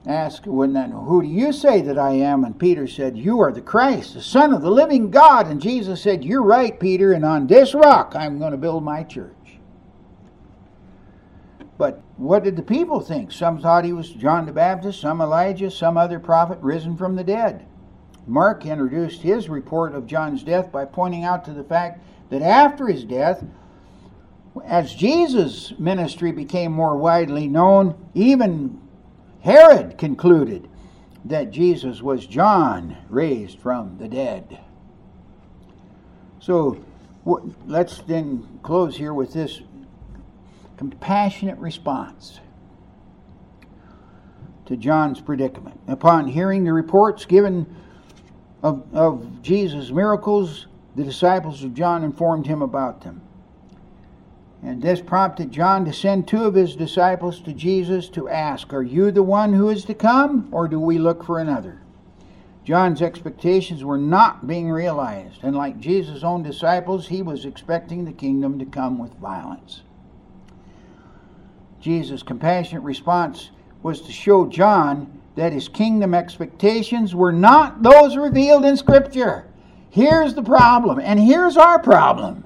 asked, 0.06 0.44
then, 0.44 0.90
Who 0.90 1.22
do 1.22 1.28
you 1.28 1.52
say 1.52 1.80
that 1.82 1.98
I 1.98 2.12
am? 2.12 2.44
And 2.44 2.58
Peter 2.58 2.86
said, 2.86 3.16
You 3.16 3.40
are 3.40 3.52
the 3.52 3.60
Christ, 3.60 4.14
the 4.14 4.22
Son 4.22 4.52
of 4.52 4.62
the 4.62 4.70
living 4.70 5.10
God. 5.10 5.46
And 5.46 5.60
Jesus 5.60 6.02
said, 6.02 6.24
You're 6.24 6.42
right, 6.42 6.78
Peter, 6.78 7.12
and 7.12 7.24
on 7.24 7.46
this 7.46 7.74
rock 7.74 8.14
I'm 8.16 8.38
going 8.38 8.52
to 8.52 8.58
build 8.58 8.82
my 8.82 9.04
church. 9.04 9.35
But 11.78 12.02
what 12.16 12.42
did 12.42 12.56
the 12.56 12.62
people 12.62 13.00
think? 13.00 13.32
Some 13.32 13.60
thought 13.60 13.84
he 13.84 13.92
was 13.92 14.10
John 14.10 14.46
the 14.46 14.52
Baptist, 14.52 15.00
some 15.00 15.20
Elijah, 15.20 15.70
some 15.70 15.96
other 15.96 16.18
prophet 16.18 16.58
risen 16.62 16.96
from 16.96 17.16
the 17.16 17.24
dead. 17.24 17.66
Mark 18.26 18.64
introduced 18.64 19.22
his 19.22 19.48
report 19.48 19.94
of 19.94 20.06
John's 20.06 20.42
death 20.42 20.72
by 20.72 20.84
pointing 20.84 21.24
out 21.24 21.44
to 21.44 21.52
the 21.52 21.64
fact 21.64 22.02
that 22.30 22.42
after 22.42 22.88
his 22.88 23.04
death, 23.04 23.44
as 24.64 24.94
Jesus' 24.94 25.74
ministry 25.78 26.32
became 26.32 26.72
more 26.72 26.96
widely 26.96 27.46
known, 27.46 27.94
even 28.14 28.80
Herod 29.40 29.98
concluded 29.98 30.68
that 31.26 31.50
Jesus 31.50 32.02
was 32.02 32.26
John 32.26 32.96
raised 33.08 33.58
from 33.58 33.98
the 33.98 34.08
dead. 34.08 34.60
So 36.40 36.82
let's 37.66 37.98
then 38.02 38.60
close 38.62 38.96
here 38.96 39.12
with 39.12 39.32
this 39.32 39.60
compassionate 40.76 41.58
response 41.58 42.40
to 44.66 44.76
John's 44.76 45.20
predicament. 45.20 45.80
Upon 45.86 46.28
hearing 46.28 46.64
the 46.64 46.72
reports 46.72 47.24
given 47.24 47.66
of, 48.62 48.84
of 48.92 49.42
Jesus' 49.42 49.90
miracles, 49.90 50.66
the 50.94 51.04
disciples 51.04 51.62
of 51.62 51.74
John 51.74 52.02
informed 52.02 52.46
him 52.46 52.62
about 52.62 53.02
them. 53.02 53.22
And 54.62 54.82
this 54.82 55.00
prompted 55.00 55.52
John 55.52 55.84
to 55.84 55.92
send 55.92 56.26
two 56.26 56.44
of 56.44 56.54
his 56.54 56.74
disciples 56.74 57.40
to 57.42 57.52
Jesus 57.52 58.08
to 58.10 58.28
ask, 58.28 58.72
Are 58.72 58.82
you 58.82 59.10
the 59.12 59.22
one 59.22 59.52
who 59.52 59.68
is 59.68 59.84
to 59.84 59.94
come, 59.94 60.48
or 60.50 60.66
do 60.66 60.80
we 60.80 60.98
look 60.98 61.22
for 61.22 61.38
another? 61.38 61.82
John's 62.64 63.00
expectations 63.00 63.84
were 63.84 63.98
not 63.98 64.48
being 64.48 64.68
realized, 64.68 65.44
and 65.44 65.54
like 65.54 65.78
Jesus' 65.78 66.24
own 66.24 66.42
disciples, 66.42 67.06
he 67.06 67.22
was 67.22 67.44
expecting 67.44 68.04
the 68.04 68.12
kingdom 68.12 68.58
to 68.58 68.64
come 68.64 68.98
with 68.98 69.14
violence. 69.14 69.82
Jesus' 71.80 72.22
compassionate 72.22 72.82
response 72.82 73.50
was 73.82 74.00
to 74.02 74.12
show 74.12 74.46
John 74.46 75.20
that 75.36 75.52
his 75.52 75.68
kingdom 75.68 76.14
expectations 76.14 77.14
were 77.14 77.32
not 77.32 77.82
those 77.82 78.16
revealed 78.16 78.64
in 78.64 78.76
Scripture. 78.76 79.46
Here's 79.90 80.34
the 80.34 80.42
problem, 80.42 80.98
and 80.98 81.20
here's 81.20 81.56
our 81.56 81.78
problem. 81.78 82.44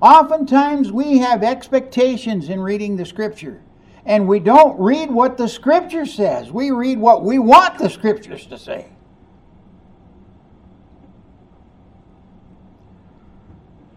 Oftentimes 0.00 0.90
we 0.90 1.18
have 1.18 1.42
expectations 1.42 2.48
in 2.48 2.60
reading 2.60 2.96
the 2.96 3.04
Scripture, 3.04 3.60
and 4.04 4.26
we 4.26 4.40
don't 4.40 4.78
read 4.80 5.10
what 5.10 5.36
the 5.36 5.48
Scripture 5.48 6.06
says. 6.06 6.50
We 6.50 6.70
read 6.70 6.98
what 6.98 7.24
we 7.24 7.38
want 7.38 7.78
the 7.78 7.90
Scriptures 7.90 8.46
to 8.46 8.58
say. 8.58 8.88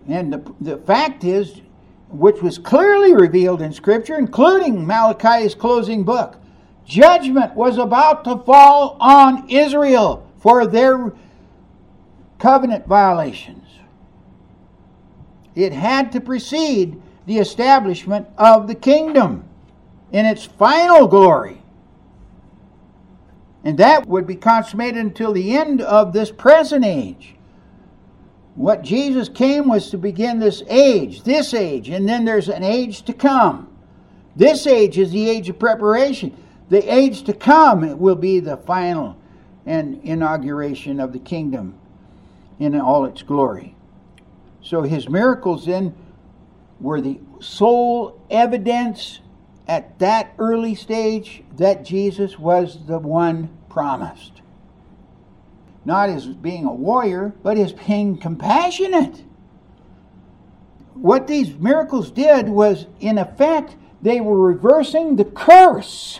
And 0.08 0.32
the, 0.32 0.54
the 0.62 0.78
fact 0.78 1.24
is, 1.24 1.62
which 2.20 2.42
was 2.42 2.58
clearly 2.58 3.14
revealed 3.14 3.62
in 3.62 3.74
Scripture, 3.74 4.16
including 4.16 4.86
Malachi's 4.86 5.56
closing 5.56 6.04
book. 6.04 6.38
Judgment 6.86 7.56
was 7.56 7.78
about 7.78 8.24
to 8.26 8.38
fall 8.38 8.98
on 9.00 9.50
Israel 9.50 10.30
for 10.38 10.68
their 10.68 11.12
covenant 12.38 12.86
violations. 12.86 13.68
It 15.56 15.74
had 15.74 16.12
to 16.12 16.22
precede 16.22 17.02
the 17.26 17.40
establishment 17.40 18.28
of 18.38 18.68
the 18.68 18.76
kingdom 18.76 19.46
in 20.12 20.26
its 20.26 20.46
final 20.46 21.08
glory. 21.08 21.62
And 23.64 23.78
that 23.80 24.06
would 24.06 24.28
be 24.28 24.36
consummated 24.36 24.98
until 25.00 25.34
the 25.34 25.58
end 25.58 25.82
of 25.82 26.14
this 26.14 26.30
present 26.32 26.86
age. 26.86 27.35
What 28.56 28.84
Jesus 28.84 29.28
came 29.28 29.68
was 29.68 29.90
to 29.90 29.98
begin 29.98 30.40
this 30.40 30.64
age, 30.70 31.24
this 31.24 31.54
age, 31.54 31.90
and 31.90 32.08
then 32.08 32.24
there's 32.24 32.48
an 32.48 32.64
age 32.64 33.04
to 33.04 33.14
come. 33.14 33.70
This 34.36 34.66
age 34.66 34.98
is 34.98 35.12
the 35.12 35.30
age 35.30 35.50
of 35.50 35.60
preparation. 35.60 36.36
The 36.70 36.94
age 36.94 37.24
to 37.24 37.34
come 37.34 38.00
will 38.00 38.16
be 38.16 38.40
the 38.40 38.58
final 38.58 39.18
and 39.66 40.02
inauguration 40.04 41.00
of 41.00 41.12
the 41.12 41.20
kingdom 41.20 41.78
in 42.58 42.80
all 42.80 43.06
its 43.06 43.24
glory. 43.24 43.76
So 44.62 44.84
his 44.84 45.10
miracles 45.10 45.66
then 45.66 45.94
were 46.80 47.02
the 47.02 47.20
sole 47.40 48.22
evidence 48.30 49.20
at 49.68 50.00
that 50.00 50.34
early 50.38 50.76
stage 50.76 51.44
that 51.58 51.84
Jesus 51.84 52.40
was 52.40 52.86
the 52.88 53.00
one 53.00 53.50
promised 53.70 54.35
not 55.86 56.10
as 56.10 56.26
being 56.26 56.66
a 56.66 56.74
warrior, 56.74 57.34
but 57.44 57.58
as 57.58 57.72
being 57.72 58.18
compassionate. 58.18 59.24
What 60.96 61.28
these 61.28 61.54
miracles 61.56 62.10
did 62.12 62.50
was, 62.50 62.88
in 63.00 63.18
effect, 63.18 63.76
they 64.02 64.20
were 64.20 64.40
reversing 64.40 65.16
the 65.16 65.26
curse 65.26 66.20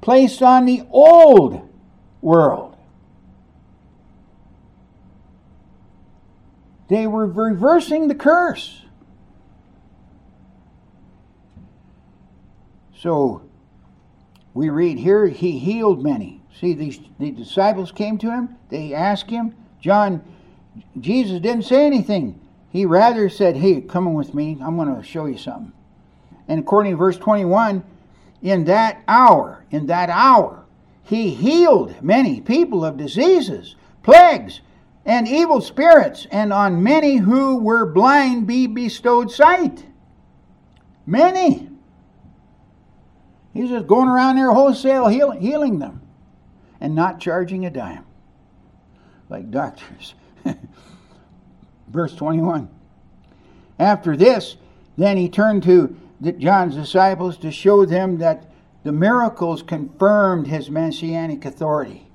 placed 0.00 0.42
on 0.42 0.66
the 0.66 0.82
old 0.90 1.68
world. 2.20 2.76
They 6.88 7.06
were 7.06 7.26
reversing 7.26 8.08
the 8.08 8.14
curse. 8.14 8.82
So 12.96 13.42
we 14.54 14.68
read 14.68 14.98
here, 14.98 15.26
he 15.26 15.58
healed 15.58 16.02
many. 16.02 16.40
See, 16.60 16.72
these 16.72 17.00
the 17.18 17.30
disciples 17.30 17.92
came 17.92 18.16
to 18.18 18.30
him. 18.30 18.56
They 18.70 18.94
asked 18.94 19.30
him. 19.30 19.54
John, 19.80 20.22
Jesus 20.98 21.40
didn't 21.40 21.64
say 21.64 21.84
anything. 21.84 22.40
He 22.70 22.86
rather 22.86 23.28
said, 23.28 23.56
"Hey, 23.56 23.82
come 23.82 24.12
with 24.14 24.34
me. 24.34 24.56
I'm 24.62 24.76
going 24.76 24.94
to 24.94 25.02
show 25.02 25.26
you 25.26 25.36
something." 25.36 25.72
And 26.48 26.60
according 26.60 26.92
to 26.92 26.96
verse 26.96 27.18
21, 27.18 27.84
in 28.42 28.64
that 28.64 29.02
hour, 29.06 29.64
in 29.70 29.86
that 29.86 30.08
hour, 30.08 30.64
he 31.02 31.30
healed 31.30 31.94
many 32.02 32.40
people 32.40 32.84
of 32.84 32.96
diseases, 32.96 33.76
plagues, 34.02 34.60
and 35.04 35.28
evil 35.28 35.60
spirits, 35.60 36.26
and 36.30 36.52
on 36.52 36.82
many 36.82 37.16
who 37.16 37.58
were 37.58 37.84
blind 37.84 38.46
be 38.46 38.66
bestowed 38.66 39.30
sight. 39.30 39.84
Many. 41.04 41.68
He's 43.52 43.70
just 43.70 43.86
going 43.86 44.08
around 44.08 44.36
there 44.36 44.52
wholesale 44.52 45.08
healing, 45.08 45.40
healing 45.40 45.78
them 45.78 46.00
and 46.80 46.94
not 46.94 47.20
charging 47.20 47.66
a 47.66 47.70
dime, 47.70 48.04
like 49.28 49.50
doctors. 49.50 50.14
Verse 51.88 52.14
21. 52.14 52.68
After 53.78 54.16
this, 54.16 54.56
then 54.96 55.16
he 55.16 55.28
turned 55.28 55.62
to 55.64 55.96
John's 56.38 56.74
disciples 56.74 57.36
to 57.38 57.50
show 57.50 57.84
them 57.84 58.18
that 58.18 58.50
the 58.82 58.92
miracles 58.92 59.62
confirmed 59.62 60.46
his 60.46 60.70
messianic 60.70 61.44
authority. 61.44 62.06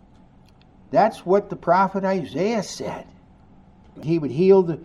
That's 0.89 1.25
what 1.25 1.49
the 1.49 1.55
prophet 1.55 2.03
Isaiah 2.03 2.63
said. 2.63 3.07
He 4.03 4.19
would 4.19 4.31
heal 4.31 4.63
the 4.63 4.79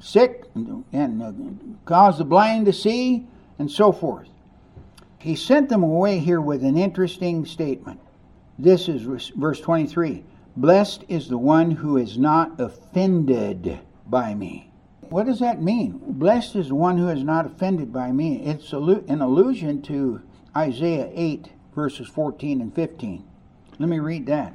sick 0.00 0.44
and 0.54 1.22
uh, 1.22 1.32
cause 1.84 2.18
the 2.18 2.24
blind 2.24 2.66
to 2.66 2.72
see 2.72 3.26
and 3.58 3.70
so 3.70 3.92
forth. 3.92 4.28
He 5.18 5.36
sent 5.36 5.68
them 5.68 5.82
away 5.82 6.18
here 6.18 6.40
with 6.40 6.64
an 6.64 6.76
interesting 6.76 7.44
statement. 7.44 8.00
This 8.62 8.90
is 8.90 9.30
verse 9.36 9.60
23. 9.60 10.22
Blessed 10.54 11.04
is 11.08 11.28
the 11.28 11.38
one 11.38 11.70
who 11.70 11.96
is 11.96 12.18
not 12.18 12.60
offended 12.60 13.80
by 14.06 14.34
me. 14.34 14.70
What 15.08 15.24
does 15.24 15.38
that 15.38 15.62
mean? 15.62 15.98
Blessed 16.06 16.56
is 16.56 16.68
the 16.68 16.74
one 16.74 16.98
who 16.98 17.08
is 17.08 17.24
not 17.24 17.46
offended 17.46 17.90
by 17.90 18.12
me. 18.12 18.42
It's 18.44 18.74
an 18.74 19.22
allusion 19.22 19.80
to 19.82 20.20
Isaiah 20.54 21.10
8, 21.14 21.48
verses 21.74 22.06
14 22.08 22.60
and 22.60 22.74
15. 22.74 23.24
Let 23.78 23.88
me 23.88 23.98
read 23.98 24.26
that. 24.26 24.52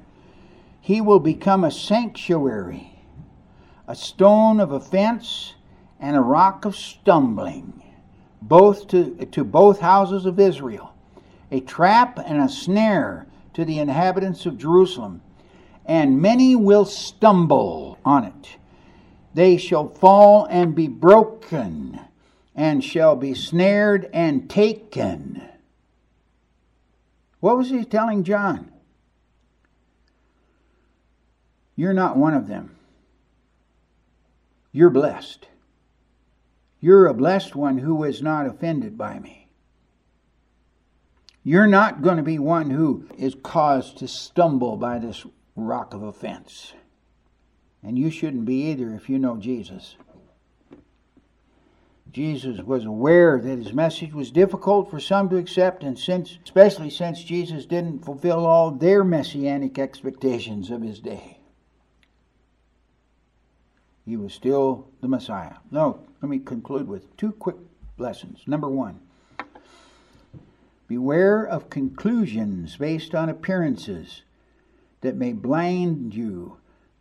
He 0.81 1.01
will 1.01 1.19
become 1.19 1.63
a 1.63 1.71
sanctuary, 1.71 3.01
a 3.87 3.95
stone 3.95 4.59
of 4.59 4.71
offense, 4.71 5.55
and 5.99 6.15
a 6.15 6.21
rock 6.21 6.65
of 6.65 6.75
stumbling, 6.75 7.81
both 8.39 8.87
to, 8.89 9.15
to 9.31 9.43
both 9.43 9.79
houses 9.79 10.27
of 10.27 10.39
Israel, 10.39 10.93
a 11.49 11.59
trap 11.59 12.19
and 12.23 12.39
a 12.39 12.47
snare 12.47 13.25
to 13.55 13.65
the 13.65 13.79
inhabitants 13.79 14.45
of 14.45 14.57
Jerusalem, 14.57 15.21
and 15.85 16.21
many 16.21 16.55
will 16.55 16.85
stumble 16.85 17.97
on 18.05 18.25
it. 18.25 18.57
They 19.33 19.57
shall 19.57 19.89
fall 19.89 20.45
and 20.45 20.75
be 20.75 20.87
broken, 20.87 21.99
and 22.53 22.83
shall 22.83 23.15
be 23.15 23.33
snared 23.33 24.09
and 24.13 24.49
taken. 24.49 25.41
What 27.39 27.57
was 27.57 27.69
he 27.69 27.85
telling 27.85 28.23
John? 28.23 28.71
You're 31.75 31.93
not 31.93 32.17
one 32.17 32.33
of 32.33 32.47
them. 32.47 32.75
You're 34.71 34.89
blessed. 34.89 35.47
You're 36.81 37.07
a 37.07 37.13
blessed 37.13 37.55
one 37.55 37.77
who 37.77 38.03
is 38.03 38.21
not 38.21 38.47
offended 38.47 38.97
by 38.97 39.19
me. 39.19 39.44
You're 41.47 41.67
not 41.67 42.01
going 42.01 42.17
to 42.17 42.23
be 42.23 42.39
one 42.39 42.71
who 42.71 43.08
is 43.19 43.36
caused 43.36 43.99
to 43.99 44.08
stumble 44.08 44.77
by 44.77 44.97
this 44.97 45.27
rock 45.55 45.93
of 45.93 46.01
offense. 46.01 46.73
And 47.84 47.99
you 47.99 48.10
shouldn't 48.10 48.45
be 48.45 48.71
either 48.71 48.95
if 48.95 49.10
you 49.10 49.19
know 49.19 49.38
Jesus. 49.38 49.95
Jesus 52.12 52.62
was 52.62 52.84
aware 52.84 53.39
that 53.39 53.60
his 53.60 53.73
message 53.73 54.12
was 54.12 54.31
difficult 54.31 54.89
for 54.89 54.99
some 54.99 55.29
to 55.29 55.38
accept, 55.38 55.84
and 55.84 55.99
since, 55.99 56.39
especially 56.43 56.89
since 56.89 57.23
Jesus 57.23 57.67
didn't 57.67 58.03
fulfill 58.03 58.47
all 58.47 58.71
their 58.71 59.03
messianic 59.03 59.77
expectations 59.77 60.71
of 60.71 60.81
his 60.81 60.99
day, 60.99 61.38
he 64.03 64.17
was 64.17 64.34
still 64.34 64.88
the 65.01 65.08
Messiah. 65.08 65.58
Now, 65.69 65.99
let 66.23 66.29
me 66.29 66.39
conclude 66.39 66.88
with 66.88 67.15
two 67.17 67.34
quick 67.34 67.58
lessons. 67.99 68.41
Number 68.47 68.67
one, 68.67 68.99
beware 70.87 71.43
of 71.45 71.69
conclusions 71.69 72.77
based 72.77 73.15
on 73.15 73.29
appearances 73.29 74.23
that 75.01 75.15
may 75.15 75.33
blind 75.33 76.13
you 76.13 76.57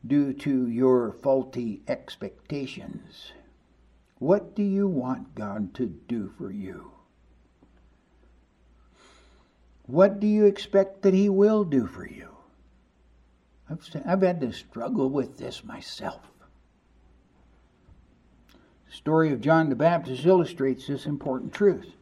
due 0.07 0.33
to 0.33 0.69
your 0.69 1.13
faulty 1.23 1.83
expectations. 1.89 3.33
What 4.19 4.55
do 4.55 4.63
you 4.63 4.87
want 4.87 5.35
God 5.35 5.75
to 5.75 5.87
do 5.87 6.33
for 6.37 6.51
you? 6.51 6.93
What 9.87 10.21
do 10.21 10.27
you 10.27 10.47
expect 10.47 11.03
that 11.03 11.15
He 11.15 11.29
will 11.29 11.65
do 11.65 11.87
for 11.87 12.07
you? 12.07 12.29
I've, 13.69 13.87
I've 14.07 14.23
had 14.23 14.41
to 14.41 14.53
struggle 14.53 15.09
with 15.11 15.39
this 15.39 15.65
myself. 15.65 16.21
The 18.87 18.93
story 18.93 19.33
of 19.33 19.41
John 19.41 19.69
the 19.69 19.77
Baptist 19.77 20.25
illustrates 20.25 20.87
this 20.87 21.07
important 21.07 21.53
truth. 21.53 21.93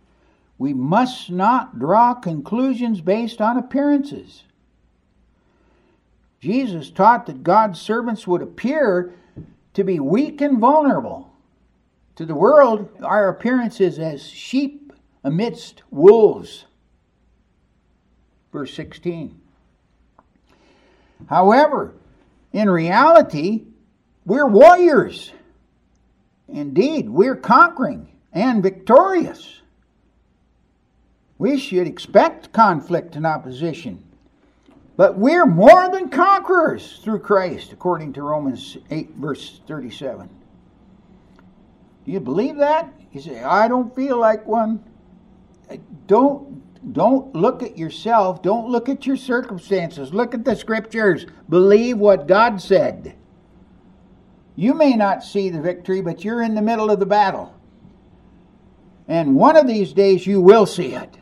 We 0.58 0.74
must 0.74 1.30
not 1.30 1.78
draw 1.78 2.14
conclusions 2.14 3.00
based 3.00 3.40
on 3.40 3.58
appearances. 3.58 4.44
Jesus 6.40 6.90
taught 6.90 7.26
that 7.26 7.42
God's 7.42 7.80
servants 7.80 8.26
would 8.26 8.42
appear 8.42 9.14
to 9.74 9.84
be 9.84 10.00
weak 10.00 10.40
and 10.40 10.58
vulnerable. 10.58 11.32
To 12.16 12.26
the 12.26 12.34
world, 12.34 12.88
our 13.02 13.28
appearance 13.28 13.80
is 13.80 13.98
as 13.98 14.28
sheep 14.28 14.92
amidst 15.24 15.82
wolves. 15.90 16.66
Verse 18.52 18.74
16. 18.74 19.40
However, 21.28 21.94
in 22.52 22.68
reality, 22.68 23.64
we're 24.26 24.46
warriors. 24.46 25.32
Indeed, 26.48 27.08
we're 27.08 27.36
conquering 27.36 28.08
and 28.32 28.62
victorious. 28.62 29.61
We 31.42 31.58
should 31.58 31.88
expect 31.88 32.52
conflict 32.52 33.16
and 33.16 33.26
opposition. 33.26 34.00
But 34.96 35.18
we're 35.18 35.44
more 35.44 35.90
than 35.90 36.08
conquerors 36.08 37.00
through 37.02 37.18
Christ, 37.18 37.72
according 37.72 38.12
to 38.12 38.22
Romans 38.22 38.76
8, 38.92 39.10
verse 39.16 39.60
37. 39.66 40.30
Do 42.04 42.12
you 42.12 42.20
believe 42.20 42.58
that? 42.58 42.94
You 43.10 43.20
say, 43.20 43.42
I 43.42 43.66
don't 43.66 43.92
feel 43.92 44.18
like 44.18 44.46
one. 44.46 44.84
Uh, 45.68 45.78
don't 46.06 46.62
don't 46.92 47.34
look 47.34 47.64
at 47.64 47.76
yourself. 47.76 48.40
Don't 48.40 48.68
look 48.68 48.88
at 48.88 49.04
your 49.04 49.16
circumstances. 49.16 50.14
Look 50.14 50.34
at 50.34 50.44
the 50.44 50.54
scriptures. 50.54 51.26
Believe 51.48 51.98
what 51.98 52.28
God 52.28 52.62
said. 52.62 53.16
You 54.54 54.74
may 54.74 54.94
not 54.94 55.24
see 55.24 55.50
the 55.50 55.60
victory, 55.60 56.02
but 56.02 56.22
you're 56.22 56.42
in 56.42 56.54
the 56.54 56.62
middle 56.62 56.88
of 56.88 57.00
the 57.00 57.06
battle. 57.06 57.52
And 59.08 59.34
one 59.34 59.56
of 59.56 59.66
these 59.66 59.92
days 59.92 60.24
you 60.24 60.40
will 60.40 60.66
see 60.66 60.94
it. 60.94 61.18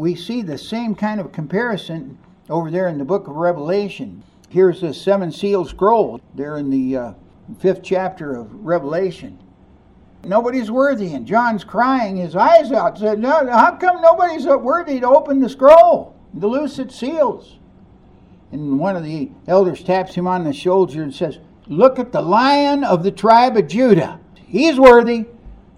We 0.00 0.14
see 0.14 0.40
the 0.40 0.56
same 0.56 0.94
kind 0.94 1.20
of 1.20 1.30
comparison 1.30 2.16
over 2.48 2.70
there 2.70 2.88
in 2.88 2.96
the 2.96 3.04
book 3.04 3.28
of 3.28 3.36
Revelation. 3.36 4.22
Here's 4.48 4.80
the 4.80 4.94
seven 4.94 5.30
seal 5.30 5.66
scroll 5.66 6.22
there 6.34 6.56
in 6.56 6.70
the 6.70 6.96
uh, 6.96 7.12
fifth 7.58 7.82
chapter 7.82 8.34
of 8.34 8.64
Revelation. 8.64 9.38
Nobody's 10.24 10.70
worthy, 10.70 11.12
and 11.12 11.26
John's 11.26 11.64
crying 11.64 12.16
his 12.16 12.34
eyes 12.34 12.72
out. 12.72 12.96
Said, 12.96 13.18
no, 13.18 13.46
"How 13.50 13.72
come 13.72 14.00
nobody's 14.00 14.46
worthy 14.46 15.00
to 15.00 15.06
open 15.06 15.38
the 15.38 15.50
scroll, 15.50 16.16
to 16.40 16.46
loose 16.46 16.78
its 16.78 16.96
seals?" 16.96 17.58
And 18.52 18.78
one 18.78 18.96
of 18.96 19.04
the 19.04 19.30
elders 19.46 19.84
taps 19.84 20.14
him 20.14 20.26
on 20.26 20.44
the 20.44 20.54
shoulder 20.54 21.02
and 21.02 21.14
says, 21.14 21.40
"Look 21.66 21.98
at 21.98 22.10
the 22.10 22.22
Lion 22.22 22.84
of 22.84 23.02
the 23.02 23.12
tribe 23.12 23.54
of 23.58 23.68
Judah. 23.68 24.18
He's 24.46 24.80
worthy." 24.80 25.26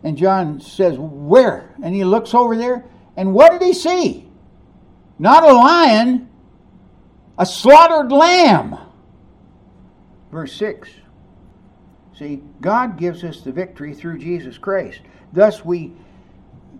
And 0.05 0.17
John 0.17 0.61
says, 0.61 0.97
"Where?" 0.97 1.75
And 1.83 1.97
he 1.97 2.05
looks 2.05 2.35
over 2.35 2.57
there, 2.57 2.85
and 3.17 3.33
what 3.35 3.53
did 3.53 3.63
he 3.63 3.75
see? 3.75 4.29
Not 5.19 5.45
a 5.45 5.53
lion, 5.53 6.29
a 7.39 7.47
slaughtered 7.47 8.11
lamb. 8.11 8.77
Verse 10.31 10.53
six. 10.53 10.89
See, 12.19 12.43
God 12.61 12.99
gives 12.99 13.25
us 13.25 13.41
the 13.41 13.53
victory 13.53 13.95
through 13.95 14.19
Jesus 14.19 14.59
Christ. 14.59 15.01
Thus, 15.33 15.65
we, 15.65 15.93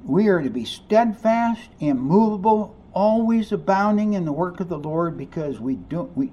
we 0.05 0.29
are 0.29 0.43
to 0.43 0.51
be 0.51 0.65
steadfast, 0.65 1.69
immovable, 1.81 2.77
always 2.93 3.51
abounding 3.53 4.13
in 4.13 4.25
the 4.25 4.33
work 4.33 4.61
of 4.61 4.69
the 4.69 4.79
Lord 4.79 5.17
because 5.17 5.59
we, 5.59 5.77
do, 5.77 6.11
we, 6.15 6.31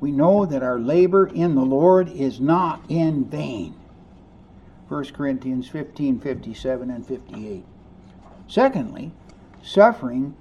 we 0.00 0.12
know 0.12 0.44
that 0.46 0.62
our 0.62 0.78
labor 0.78 1.26
in 1.26 1.54
the 1.54 1.64
Lord 1.64 2.08
is 2.10 2.40
not 2.40 2.84
in 2.88 3.24
vain. 3.24 3.74
1 4.88 5.04
Corinthians 5.06 5.68
15 5.68 6.20
57 6.20 6.90
and 6.90 7.06
58. 7.06 7.64
Secondly, 8.46 9.10
suffering 9.62 10.34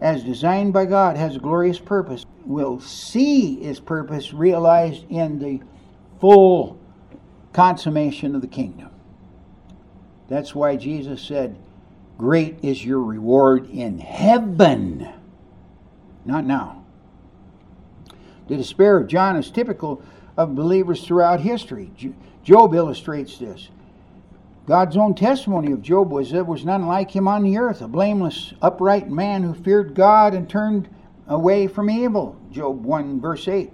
as 0.00 0.22
designed 0.22 0.72
by 0.72 0.86
God 0.86 1.16
has 1.16 1.36
a 1.36 1.40
glorious 1.40 1.78
purpose. 1.78 2.24
We'll 2.44 2.80
see 2.80 3.54
its 3.54 3.80
purpose 3.80 4.32
realized 4.32 5.04
in 5.10 5.38
the 5.38 5.60
full 6.20 6.78
consummation 7.52 8.34
of 8.34 8.40
the 8.40 8.46
kingdom. 8.48 8.90
That's 10.28 10.54
why 10.54 10.76
Jesus 10.76 11.20
said, 11.22 11.56
Great 12.16 12.58
is 12.62 12.84
your 12.84 13.00
reward 13.00 13.70
in 13.70 13.98
heaven, 13.98 15.08
not 16.24 16.44
now. 16.44 16.84
The 18.48 18.56
despair 18.56 18.98
of 18.98 19.08
John 19.08 19.36
is 19.36 19.50
typical 19.50 20.02
of 20.36 20.54
believers 20.54 21.04
throughout 21.04 21.40
history. 21.40 21.92
Job 22.42 22.74
illustrates 22.74 23.38
this. 23.38 23.68
God's 24.68 24.98
own 24.98 25.14
testimony 25.14 25.72
of 25.72 25.80
Job 25.80 26.12
was 26.12 26.28
that 26.28 26.34
there 26.34 26.44
was 26.44 26.62
none 26.62 26.86
like 26.86 27.10
him 27.10 27.26
on 27.26 27.42
the 27.42 27.56
earth, 27.56 27.80
a 27.80 27.88
blameless, 27.88 28.52
upright 28.60 29.08
man 29.08 29.42
who 29.42 29.54
feared 29.54 29.94
God 29.94 30.34
and 30.34 30.46
turned 30.46 30.90
away 31.26 31.66
from 31.66 31.88
evil. 31.88 32.38
Job 32.50 32.84
1, 32.84 33.18
verse 33.18 33.48
8. 33.48 33.72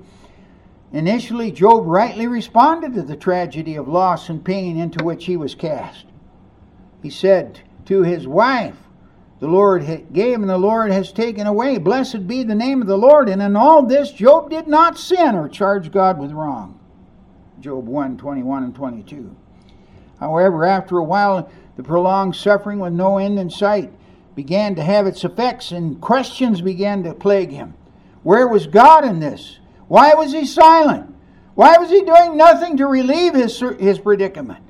Initially, 0.92 1.50
Job 1.50 1.85
rightly 1.85 2.29
responded 2.29 2.94
to 2.94 3.02
the 3.02 3.16
tragedy 3.16 3.75
of 3.75 3.88
loss 3.88 4.29
and 4.29 4.44
pain 4.44 4.77
into 4.77 5.04
which 5.04 5.25
he 5.25 5.37
was 5.37 5.56
cast. 5.56 6.06
He 7.02 7.10
said 7.10 7.62
to 7.87 8.04
his 8.04 8.29
wife, 8.29 8.77
The 9.40 9.48
Lord 9.48 9.85
gave 10.12 10.38
and 10.38 10.48
the 10.48 10.56
Lord 10.56 10.92
has 10.92 11.10
taken 11.10 11.48
away. 11.48 11.79
Blessed 11.79 12.29
be 12.29 12.44
the 12.44 12.54
name 12.54 12.81
of 12.81 12.87
the 12.87 12.96
Lord. 12.96 13.29
And 13.29 13.42
in 13.42 13.56
all 13.56 13.85
this, 13.85 14.12
Job 14.12 14.48
did 14.48 14.68
not 14.68 14.96
sin 14.96 15.35
or 15.35 15.48
charge 15.48 15.90
God 15.90 16.21
with 16.21 16.31
wrong. 16.31 16.79
Job 17.58 17.88
1 17.88 18.16
21 18.16 18.62
and 18.62 18.75
22. 18.77 19.35
However, 20.25 20.64
after 20.64 20.96
a 20.96 21.04
while, 21.04 21.50
the 21.77 21.83
prolonged 21.83 22.35
suffering 22.35 22.79
with 22.79 22.94
no 22.94 23.18
end 23.18 23.38
in 23.38 23.50
sight 23.50 23.92
began 24.35 24.75
to 24.75 24.83
have 24.83 25.06
its 25.06 25.22
effects, 25.22 25.70
and 25.70 26.00
questions 26.00 26.62
began 26.62 27.02
to 27.02 27.12
plague 27.12 27.50
him. 27.50 27.75
Where 28.22 28.48
was 28.48 28.66
God 28.66 29.04
in 29.04 29.20
this? 29.20 29.58
Why 29.87 30.14
was 30.14 30.33
he 30.33 30.46
silent? 30.46 31.14
Why 31.56 31.77
was 31.77 31.90
he 31.90 32.00
doing 32.00 32.38
nothing 32.38 32.79
to 32.79 32.87
relieve 32.87 33.35
his, 33.35 33.60
his 33.79 33.98
predicament? 33.98 34.64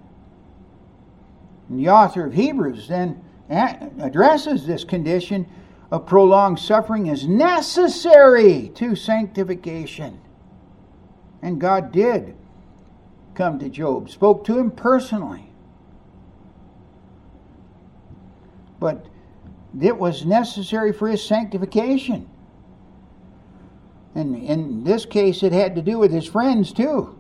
And 1.69 1.79
the 1.79 1.91
author 1.91 2.27
of 2.27 2.35
Hebrews 2.35 2.89
then 2.89 3.23
addresses 3.49 4.67
this 4.67 4.83
condition 4.83 5.47
of 5.93 6.05
prolonged 6.05 6.59
suffering 6.59 7.09
as 7.09 7.29
necessary 7.29 8.73
to 8.75 8.97
sanctification. 8.97 10.21
And 11.43 11.61
God 11.61 11.93
did 11.93 12.35
come 13.35 13.59
to 13.59 13.69
Job, 13.69 14.11
spoke 14.11 14.45
to 14.45 14.59
him 14.59 14.71
personally. 14.71 15.51
but 18.85 19.07
it 19.81 19.97
was 19.97 20.27
necessary 20.27 20.93
for 20.93 21.09
his 21.09 21.25
sanctification. 21.25 22.29
And 24.15 24.37
in 24.37 24.85
this 24.85 25.07
case, 25.07 25.43
it 25.43 25.55
had 25.55 25.75
to 25.77 25.81
do 25.81 25.99
with 25.99 26.13
his 26.13 26.27
friends 26.27 26.71
too. 26.71 27.19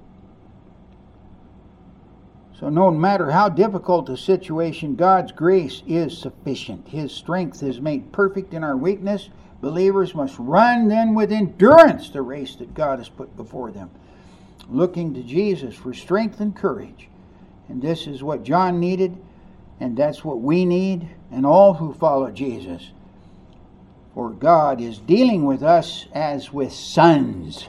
So, 2.60 2.68
no 2.68 2.90
matter 2.90 3.30
how 3.30 3.48
difficult 3.48 4.04
the 4.04 4.18
situation, 4.18 4.94
God's 4.94 5.32
grace 5.32 5.82
is 5.86 6.18
sufficient. 6.18 6.86
His 6.86 7.12
strength 7.12 7.62
is 7.62 7.80
made 7.80 8.12
perfect 8.12 8.52
in 8.52 8.62
our 8.62 8.76
weakness. 8.76 9.30
Believers 9.62 10.14
must 10.14 10.38
run 10.38 10.88
then 10.88 11.14
with 11.14 11.32
endurance 11.32 12.10
the 12.10 12.20
race 12.20 12.56
that 12.56 12.74
God 12.74 12.98
has 12.98 13.08
put 13.08 13.34
before 13.38 13.70
them, 13.70 13.90
looking 14.68 15.14
to 15.14 15.22
Jesus 15.22 15.74
for 15.74 15.94
strength 15.94 16.40
and 16.40 16.54
courage. 16.54 17.08
And 17.68 17.80
this 17.80 18.06
is 18.06 18.22
what 18.22 18.42
John 18.42 18.80
needed, 18.80 19.16
and 19.80 19.96
that's 19.96 20.24
what 20.24 20.40
we 20.40 20.64
need, 20.64 21.08
and 21.30 21.46
all 21.46 21.74
who 21.74 21.94
follow 21.94 22.30
Jesus. 22.30 22.90
For 24.14 24.30
God 24.30 24.80
is 24.80 24.98
dealing 24.98 25.44
with 25.44 25.62
us 25.62 26.06
as 26.12 26.52
with 26.52 26.72
sons. 26.72 27.66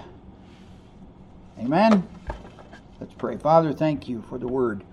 Amen. 1.59 2.07
Let's 2.99 3.13
pray. 3.13 3.37
Father, 3.37 3.73
thank 3.73 4.07
you 4.07 4.23
for 4.29 4.37
the 4.37 4.47
word. 4.47 4.83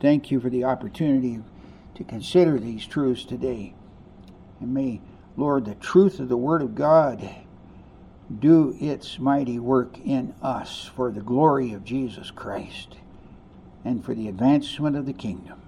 Thank 0.00 0.30
you 0.30 0.40
for 0.40 0.48
the 0.48 0.64
opportunity 0.64 1.40
to 1.94 2.04
consider 2.04 2.58
these 2.58 2.86
truths 2.86 3.24
today. 3.24 3.74
And 4.60 4.72
may, 4.72 5.00
Lord, 5.36 5.64
the 5.64 5.74
truth 5.74 6.20
of 6.20 6.28
the 6.28 6.36
word 6.36 6.62
of 6.62 6.74
God 6.74 7.28
do 8.38 8.76
its 8.80 9.18
mighty 9.18 9.58
work 9.58 9.98
in 10.04 10.34
us 10.42 10.90
for 10.94 11.10
the 11.10 11.20
glory 11.20 11.72
of 11.72 11.84
Jesus 11.84 12.30
Christ 12.30 12.96
and 13.84 14.04
for 14.04 14.14
the 14.14 14.28
advancement 14.28 14.96
of 14.96 15.06
the 15.06 15.12
kingdom. 15.12 15.60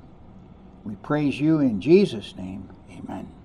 We 0.84 0.96
praise 0.96 1.40
you 1.40 1.60
in 1.60 1.80
Jesus' 1.80 2.36
name. 2.36 2.68
Amen. 2.90 3.32